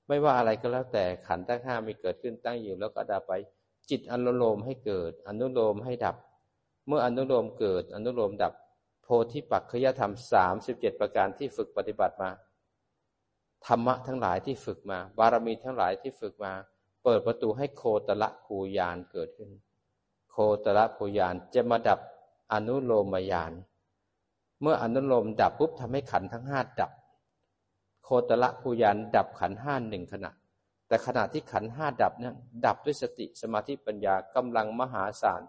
[0.08, 3.32] ไม่ว่าอะไรก็แล้วแต่ขันธ์ทั้งห้ามีเกิดขึ้นตั้งอยู่แล้วก็ดับไป
[3.90, 6.16] จิตอนุโลมให้เกิด อนุโลมให้ดับ
[6.86, 8.54] เมื่ออนุโลมเกิด อนุโลมดับ
[9.02, 12.30] โพธิปักขยธรรมสามสิบเจ็ดประการที่ฝึกปฏิบัติมา
[13.66, 16.52] ธรรมะทั้งหลายที่ฝึกมา บารมีทั้งหลายที่ฝึกมา
[17.04, 19.50] เปิดประตูให้โคตรละภูยานเกิดขึ้น
[20.30, 22.00] โคตรละภูยานจะมาดับ
[22.52, 23.52] อนุโลมยาน
[24.60, 26.90] เมื่ออนุโลมดับปุ๊บทำให้ขันทั้งห้าดับ
[28.04, 30.30] โคตรละภูยานดับขันห้าหนึ่งขณะ
[30.90, 32.34] แต่ขณะที่ขันห้าดับเนี่ย
[32.66, 35.42] ดับด้วยสติสมาธิปัญญากำลังมหาศาล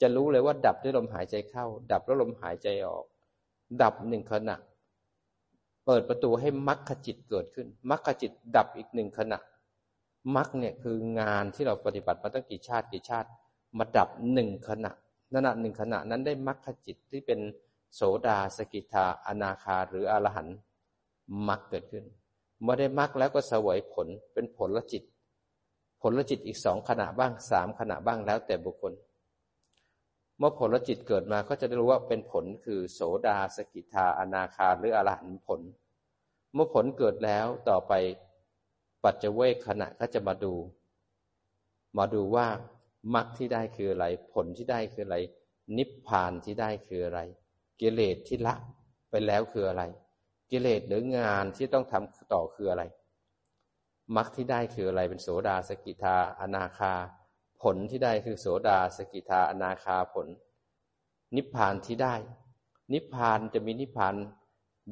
[0.00, 3.04] จะรู้เลยว่าดับด้วยลมหายใจเข้า ดับด้วยลมหายใจออก
[3.82, 4.56] ดับหนึ่งขณะ
[5.86, 9.38] เปิดประตูให้มรรคจิตเกิดขึ้นมรรคจิตดับอีกหนึ่งขณะ
[10.36, 13.28] มรรคเนี่ยคืองานที่เราปฏิบัติมาตั้งกี่ชาติกี่ชาติ
[13.78, 14.90] มาดับหนึ่งขณะ
[15.34, 17.40] ขณะหนึ่งขณะนั้นได้มรรคจิตที่เป็น
[17.94, 20.56] โสดาสกิทาอนาคาหรืออรหันต์
[21.48, 22.04] มรรคเกิดขึ้น
[22.62, 25.02] เมื่อได้มรรคแล้วก็สวยผลเป็นผลละจิต
[26.02, 28.92] ผลละจิตอีกสองขณะบ้างสามขณะบ้างแล้วแต่บุคคล
[30.38, 35.60] เมื่อผลละจิตเกิดมาก็จะได้รู้ว่าเป็นผลคือโสดาสกิทาอนาคาหรืออรหันผล
[36.54, 37.92] เมื่อผลเกิดแล้วต่อไป
[39.04, 40.54] ปัจเจเวกขณะก็จะมาดู
[41.98, 42.46] มาดูว่า
[43.14, 45.18] มรรคที่ได้คืออะไร ผลที่ได้คืออะไร
[45.76, 47.20] นิพพานที่ได้คืออะไร
[47.80, 48.54] กิเลสที่ละ
[49.10, 49.82] ไปแล้วคืออะไร
[50.52, 52.84] กิเลสหรืองานที่ต้องทำต่อคืออะไร
[54.16, 56.92] มรรคที่ได้คืออะไรเป็นโสดาสกิทาอนาคา
[57.62, 60.26] ผลที่ได้คือโสดาสกิทาอนาคาผล
[61.36, 62.14] นิพพานที่ได้
[62.92, 64.14] นิพพานจะมีนิพพาน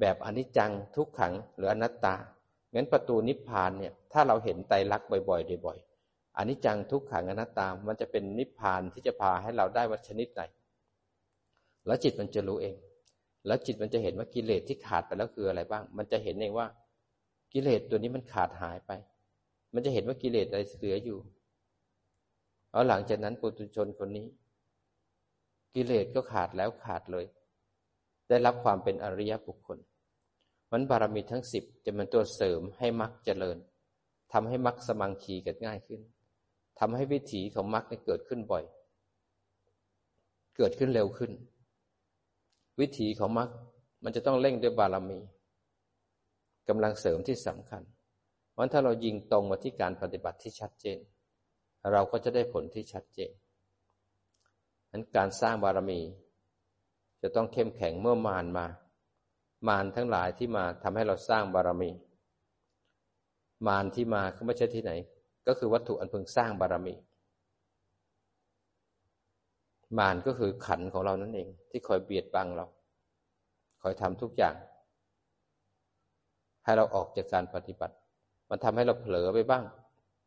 [0.00, 2.14] แบบอนิจจังทุกขังหรืออนัตตา
[2.74, 10.42] งั้นประตูนิพพานเนี่ยถ้าเราเห็นไตรลักษณ์บ่อยๆบ่อยๆอนิจจังทุกขังอนัตตา มันจะเป็นนิพพานที่จะพาให้เราได้วัชนิดไหน
[11.86, 12.76] แล้วจิตมันจะรู้เอง
[13.46, 16.66] แล้วจิตมันจะเห็นว่ากิเลสที่ขาดไปแล้วคืออะไรบ้าง มันจะเห็นเองว่า
[17.52, 18.90] กิเลสตัวนี้มันขาดหายไป
[19.74, 21.18] มันจะเห็นว่ากิเลสอะไรเหลืออยู่
[22.72, 24.26] เอาหลังจากนั้นปุถุชนคนนี้
[25.74, 27.26] กิเลสก็ขาดแล้วขาดเลย
[28.28, 29.78] ได้รับความเป็นอริยบุคคล
[30.72, 33.56] มันบารมีทั้งสิบจะเป็นตัวเสริมให้มรรคเจริญ
[34.32, 36.00] ทำให้มรรคสมังคีเกิดง่ายขึ้น
[36.78, 38.64] ทำให้วิถีของมรรคเกิดขึ้นบ่อย
[40.56, 41.30] เกิดขึ้นเร็วขึ้น
[42.80, 43.50] วิถีของมรรค
[44.04, 45.18] มันจะต้องเร่งด้วยบารมี
[46.68, 47.82] กำลังเสริมที่สำคัญ
[48.50, 50.98] เพราะถ้าเรายิงตรงมาที่การปฏิบัติที่ชัดเจน
[51.92, 53.30] เราก็จะได้ผลที่ชัดเจน
[54.90, 56.00] นั้นการสร้างบารมี
[57.22, 58.66] จะต้องเข้มแข็งเมื่อมารมา
[59.68, 61.90] มารทั้งหลายที่มาทำให้เราสร้างบารมี
[63.66, 64.92] มารที่มาก็ไม่ใช่ที่ไหน
[65.46, 66.94] ก็คือวัตถุอันพึงสร้างบารมี
[69.98, 72.66] มารก็คือขันของเรานั่นเอง ที่คอยเบียดบังเรา
[73.82, 74.54] คอยทำทุกอย่าง
[76.64, 77.94] ให้เราออกจากการปฏิบัติ
[78.48, 79.64] มันทำให้เราเผลอไปบ้าง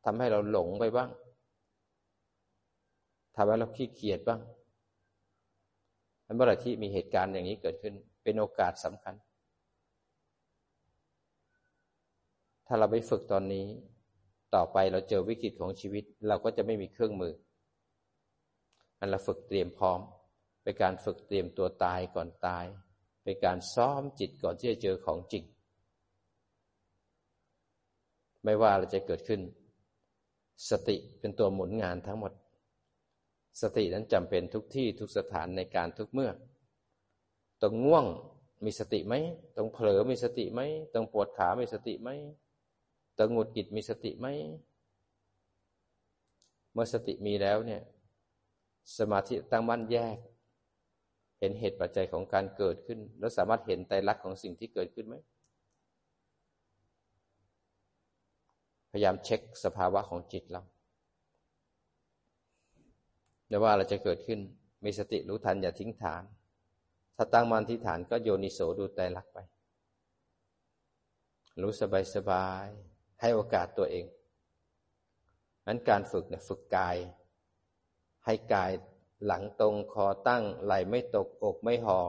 [0.06, 1.10] ทำให้เราหลงไปบ้าง
[3.36, 4.42] ทำให้เราขี้เกียจบ้าง
[6.36, 9.16] เมื่อไหร่ที่มีเหตุการณ์อย่างนี้เกิดขึ้น เป็นโอกาสสำคัญ
[12.68, 13.66] ถ้าเราไปฝึกตอนนี้
[14.56, 17.34] ต่อไปเราเจอวิกฤตของชีวิต เราก็จะไม่มีเครื่องมือ
[19.04, 20.00] อันเราฝึกเตรียมพร้อม
[20.64, 22.66] เป็นการฝึกเตรียมตัวตายก่อนตาย
[23.24, 25.44] เป็นการซ้อมจิตก่อนที่จะเจอของจริง
[28.44, 29.42] ไม่ว่าอะไรจะเกิดขึ้น
[30.70, 32.32] สติเป็นตัวหมุนงานทั้งหมด
[33.62, 36.32] สตินั้นจำเป็นทุกที่ทุกสถานในการทุกเมื่อ
[37.62, 38.06] ตรงง่วง
[38.66, 39.14] มีสติไหม
[39.56, 40.62] ตรงเผลอมีสติไหม
[40.94, 42.10] ตรงปวดขามีสติไหม
[43.18, 44.28] ตรงหงุดหงิดมีสติไหม
[46.72, 47.84] เมื่อสติมีแล้วเนี่ย
[48.98, 50.18] สมาธิตั้งมั่นแยก
[51.40, 55.16] เห็นเหตุปัจจัยของการเกิดขึ้น แล้วสามารถเห็นไตรลักษณ์ของสิ่งที่เกิดขึ้นไหม
[58.92, 60.62] พยายามเช็คสภาวะของจิตเรา
[63.48, 64.40] ไม่ว่าอะไรจะเกิดขึ้น
[64.86, 66.24] มีสติรู้ทันอย่าทิ้งฐาน
[67.16, 69.38] ถ้าตั้งมั่นที่ฐานก็โยนิโสดูใจรักษ์ไป
[71.62, 72.66] รู้สบายสบาย
[73.22, 74.06] ให้โอกาสตัวเอง
[75.68, 76.98] นั้นการฝึกเนี่ยฝึกกาย
[78.26, 78.72] ให้กาย
[79.26, 82.00] หลังตรงคอตั้งไหลไม่ตกอกไม่หอ่อ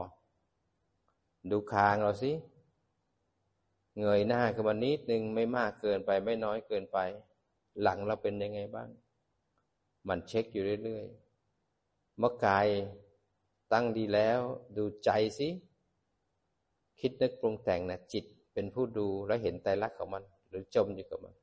[1.49, 2.31] ดูคางเราสิ
[3.99, 6.97] เงยหน้าขึ้นมานิดนึงไม่มากเกินไปไม่น้อยเกินไป
[7.81, 8.89] หลังเราเป็นยังไงบ้าง
[10.07, 12.67] มันเช็คอยู่เรื่อยๆเมื่อกาย
[13.73, 14.39] ตั้งดีแล้ว
[14.77, 15.49] ดูใจสิ
[16.99, 21.33] คิดนึกปรุงแต่งนะจิตเป็นผู้ดูแล้วเห็นไตรลักของมัน หรือจมอยู่กับมัน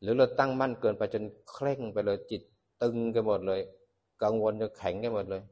[0.00, 2.42] หรือเราตั้งมั่นเกินไปจนเคร่งไปเลยจิต
[2.84, 3.60] ตึงกันหมดเลย
[4.22, 5.42] กังวลจนแข็งกันหมดเลย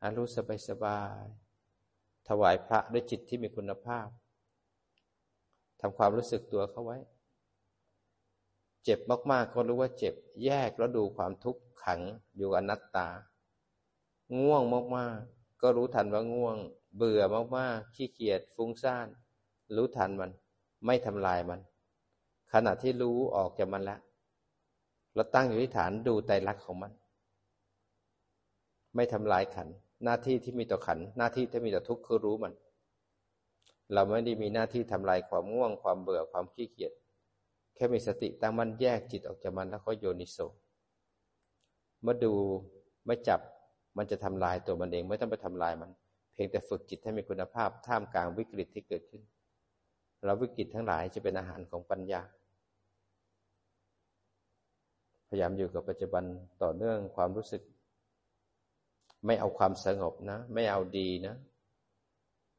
[0.00, 1.24] อารู้สบายสบาย
[2.28, 4.08] ถวายพระด้วยจิตที่มีคุณภาพ
[5.80, 6.98] ทำความรู้สึกตัวเข้าไว้
[8.84, 8.98] เจ็บ
[9.30, 12.00] มากๆก็รู้ว่าเจ็บ แยกแล้วดูความทุกข์ขัง
[12.36, 13.08] อยู่กับนัตตา
[14.38, 14.62] ง่วง
[14.96, 16.56] มากๆ ก็รู้ทันว่าง่วง
[16.96, 17.22] เบื่อ
[17.56, 19.08] มากๆ ขี้เกียจฟุ้งซ่าน
[19.76, 20.30] รู้ทันมัน
[20.86, 21.60] ไม่ทำลายมัน
[22.52, 24.00] ขณะที่รู้ออกจากมันแล้ว
[25.16, 26.92] เราตั้งอยู่ที่ฐานดูไตรลักษณ์ของมัน
[28.96, 29.68] ไม่ทำลายขัน
[30.04, 32.52] หน้าที่ที่มีต่อขัน หน้าที่ที่มีต่อทุกข์คือรู้มัน
[33.92, 36.92] เราไม่ได้มีหน้าที่ทำลายความง่วงความเบื่อความขี้เกียจ
[37.74, 40.38] แค่มีสติตั้งมันแยกจิตออกจากมันแล้วก็โยนิโส
[42.04, 42.32] มื่อดู
[43.06, 43.40] ไม่จับ
[43.98, 45.90] มันจะทำลายตัวมันเองไม่ต้องไปทำลายมัน
[46.32, 49.22] เพียงแต่ฝึกจิตให้มีคุณภาพท่ามกลางวิกฤตที่เกิดขึ้น
[50.24, 52.22] เราวิกฤตทั้งหลายจะเป็นอาหารของปัญญา
[55.28, 56.24] พยายามอยู่กับปัจจุบัน
[56.62, 57.62] ต่อเนื่องความรู้สึก
[59.26, 61.34] ไม่เอาความสงบนะ ไม่เอาดีนะ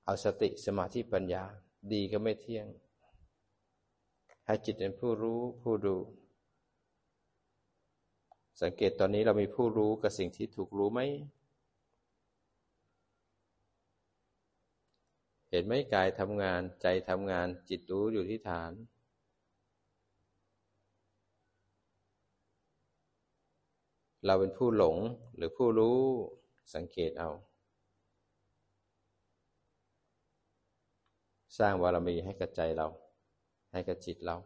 [0.06, 1.44] เอาสติสมาธิปัญญา
[1.94, 2.68] ดีก็ไม่เที่ยง
[4.46, 5.98] ให้จิตเป็นผู้รู้ผู้ดู
[8.62, 11.02] สังเกตตอนนี้เรามีผู้รู้กับสิ่งที่ถูกรู้ไหม
[15.50, 18.72] เห็นไหมกายทำงานใจทำงานจิตรู้อยู่ที่ฐาน
[24.28, 24.98] เราเป็นผู้หลง
[25.36, 25.98] หรือผู้รู้
[26.76, 27.30] สังเกตเอา
[31.58, 32.88] สร้างบารมีให้กับใจเรา
[33.72, 34.38] ให้กับจิตเรา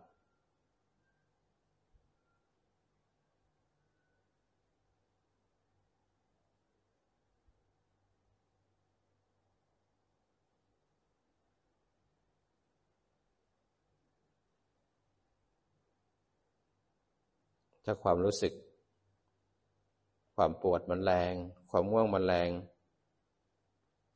[17.85, 18.53] ถ้าความรู้สึก
[20.43, 21.35] ความปวดมันแรง
[21.71, 22.49] ความง่วงมันแรง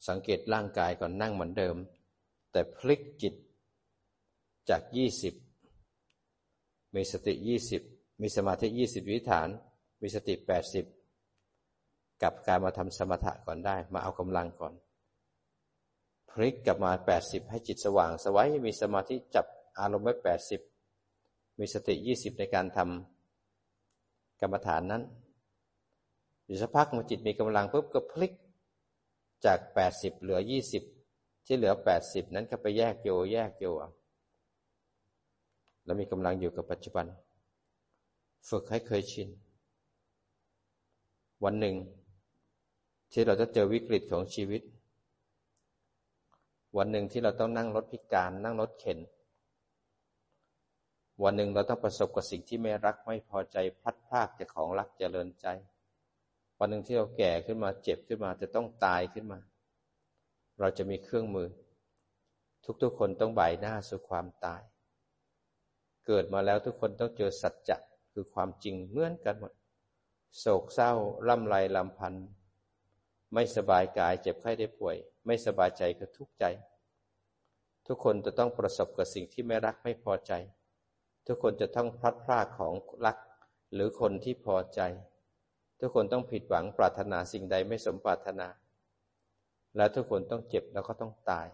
[0.08, 1.76] สังเกตร่างกายก่อนนั่งเหมือนเดิม
[2.52, 3.34] แต่พลิกจิต
[4.70, 5.34] จากยี่สิบ
[6.96, 7.82] มีสติยี่สิบ
[8.22, 9.50] มีสมาธิยี่สิบวิฐาน
[10.02, 10.86] มีสติแปดสิบ
[12.24, 14.74] กับการมาทำสมถะก่อนได้ มาเอากำลังก่อน
[16.30, 19.46] พลิกกลับมาแปดสิบให้จิตสว่างสวัยมีสมาธิจับ
[19.80, 20.62] อารมณ์ไว้แปดสิบ
[21.60, 25.04] มีสติยี่สิบในการทำกรรมฐานนั้น
[26.46, 28.34] อยู่สักพักมันจิตมีกำลังปุ๊บก็พลิก
[29.46, 30.84] จากแปดสิบเหลือยี่สิบ
[31.46, 33.66] ที่เหลือแปดสิบนั้นก็ไปแยกโยแยกโย
[35.86, 37.06] แล้วมีกำลังอยู่กับปัจจุบัน
[38.50, 39.30] ฝึกให้เคยชิน
[41.44, 41.76] วันหนึ่ง
[43.12, 44.62] ที่เราจะเจอวิกฤตของชีวิต
[46.78, 49.00] วันหนึ่งที่เราต้องนั่งรถพิการนั่งรถเข็น
[51.24, 55.48] วันหนึ่งเราต้องประสบกับสิ่งที่ไม่รักไม่พอใจพลัดพรากจากของรักเจริญใจ
[56.60, 59.40] วันหนึ่งที่เราแก่ขึ้นมาเจ็บขึ้นมาจะต้องตายขึ้นมา
[60.60, 61.50] เราจะมีเครื่องมือ
[62.82, 64.62] ทุกๆคนต้องบ่ายหน้าสู่ความตาย
[66.08, 67.78] เกิดมาแล้วทุกคนต้องเจอสัจจะ
[68.14, 69.54] คือความจริงเหมือนกันหมด
[70.40, 70.92] โศกเศร้า
[71.28, 72.28] ล่ำไรลำพันธ์
[73.34, 74.96] ไม่สบายกายเจ็บไข้ได้ป่วย
[75.26, 76.46] ไม่สบายใจก็ทุกข์ใจ
[77.88, 80.34] ทุกคนจะต้องประสบกับสิ่งที่ไม่รักไม่พอใจ
[81.28, 82.74] ทุกคนจะต้องพลัดพรากของ
[83.06, 83.18] รัก
[83.74, 84.82] หรือคนที่พอใจ
[85.88, 88.48] ทุกคนต้องผิดหวังปรารถนาสิ่งใดไม่สมปรารถนา
[89.78, 91.48] และทุกคนต้องเจ็บแล้วก็ต้องตาย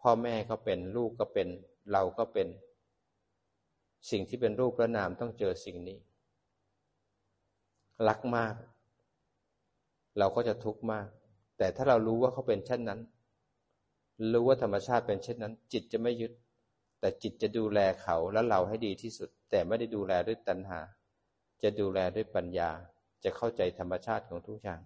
[0.00, 1.48] พ่อแม่ก็เป็นลูกก็เป็น
[1.92, 2.48] เราก็เป็น
[4.10, 5.98] สิ่งที่เป็นรูปและนามต้องเจอสิ่งนี้
[8.08, 8.54] รักมาก
[10.18, 11.06] เราก็จะทุกข์มาก
[11.58, 13.00] แต่ถ้าเรารู้ว่าเขาเป็นเช่นนั้น
[14.32, 16.32] รู้ว่าธรรมชาติเป็นเช่นนั้น จิตจะไม่ยึด
[17.00, 20.80] แต่จิตจะดูแลเขาและเราให้ดีที่สุด แต่ไม่ได้ดูแลด้วยตัณหา
[21.62, 22.70] จะดูแลด้วยปัญญา
[23.24, 24.80] จะเข้าใจธรรมชาติของทุกอย่าง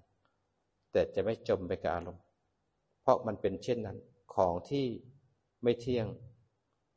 [0.93, 2.25] แต่จะไม่จมไปกับอารมณ์
[3.01, 3.99] เพราะมันเป็นเช่นนั้น
[4.35, 4.87] ของที่
[5.63, 6.07] ไม่เที่ยง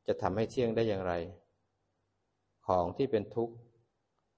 [0.07, 1.13] จะทำให้เที่ยงได้อย่างไร
[2.67, 3.55] ของที่เป็นทุกข์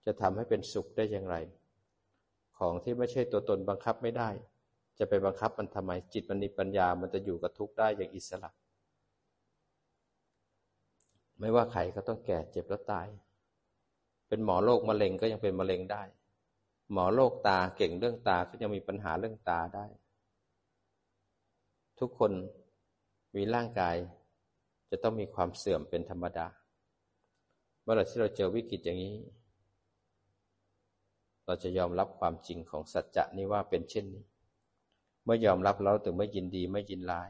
[0.06, 1.36] จะทำให้เป็นสุขได้อย่างไร
[2.60, 4.30] ของที่ไม่ใช่ตัวตนบังคับไม่ได้
[5.00, 8.52] จะไปบังคับมันทำไม จิตมันมีปัญญา มันจะอยู่กับทุกข์ได้อย่างอิสระ
[11.40, 13.08] ไม่ว่าใครก็ต้องแก่เจ็บแล้วตาย
[14.28, 16.04] เป็นหมอโรคมะเร็งก็ยังเป็นมะเร็งได้
[16.92, 19.86] หมอโรคตาเก่งเรื่องตาก็ยังมีปัญหาเรื่องตาได้
[22.00, 22.32] ทุกคน
[23.36, 23.96] มีร่างกาย
[24.90, 26.48] จะต้องมีความเสื่อมเป็นธรรมดา
[27.82, 29.16] เมื่อไรที่เราเจอวิกฤตอย่างนี้
[31.46, 34.24] เราจะยอมรับความจริงของสัจจะนี้ว่าเป็นเช่นนี้
[35.24, 37.30] เมื่อยอมรับแล้วถึงไม่ยินดีไม่ยินร้าย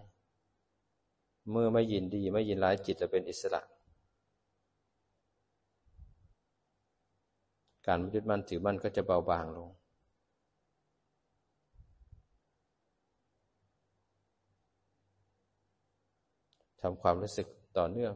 [1.52, 3.62] เมื่อไม่ยินดีไม่ยินร้ายจิตจะเป็นอิสระ
[7.88, 9.70] การยึดมั่นถือมั่นก็จะเบาบางลง
[16.82, 18.14] ทำความรู้สึกต่อเนื่อง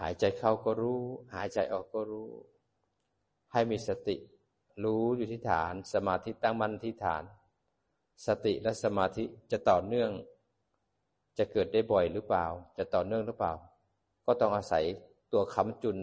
[0.00, 1.00] หายใจเข้าก็รู้
[1.34, 2.28] หายใจออกก็รู้
[3.52, 4.16] ให้มีสติ
[4.84, 7.22] รู้อยู่ที่ฐาน สมาธิตั้งมั่นที่ฐาน
[8.26, 10.10] สติและสมาธิจะต่อเนื่อง
[11.38, 12.46] จะเกิดได้บ่อยหรือเปล่า
[12.78, 13.52] จะต่อเนื่องหรือเปล่า
[14.26, 14.84] ก็ต้องอาศัย
[15.32, 15.96] ตัวคำจุน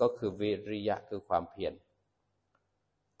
[0.00, 1.74] ก็คือวิริยะคือความเพียร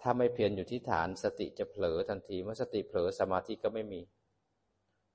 [0.02, 4.00] ถ้าไม่เพียรอยู่ที่ฐานสติจะเผลอทันทีเมื่อสติเผลอสมาธิก็ไม่มี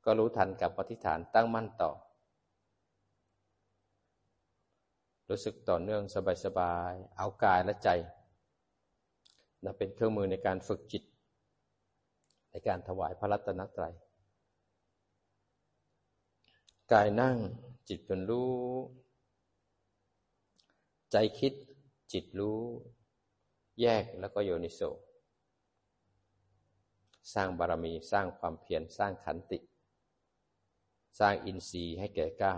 [0.05, 1.91] ก็รู้ทันกับปฏิฐานตั้งมั่นต่อ
[5.29, 6.03] รู้สึกต่อเนื่อง
[6.45, 7.89] สบายๆ เอากายและใจ
[9.63, 11.03] นะเป็นเครื่องมือในการฝึกจิต
[12.51, 13.93] ในการถวายพระรัตนตรัย
[16.93, 17.37] กายนั่ง
[17.89, 18.53] จิตเป็นรู้
[21.11, 21.53] ใจคิด
[22.11, 22.61] จิตรู้
[23.81, 24.81] แยกแล้วก็โยนิโส
[27.33, 29.59] สร้างบารมีสร้างความเพียรสร้างขันติ
[31.19, 32.53] สร้างอินทรีย์ให้แก่กล้า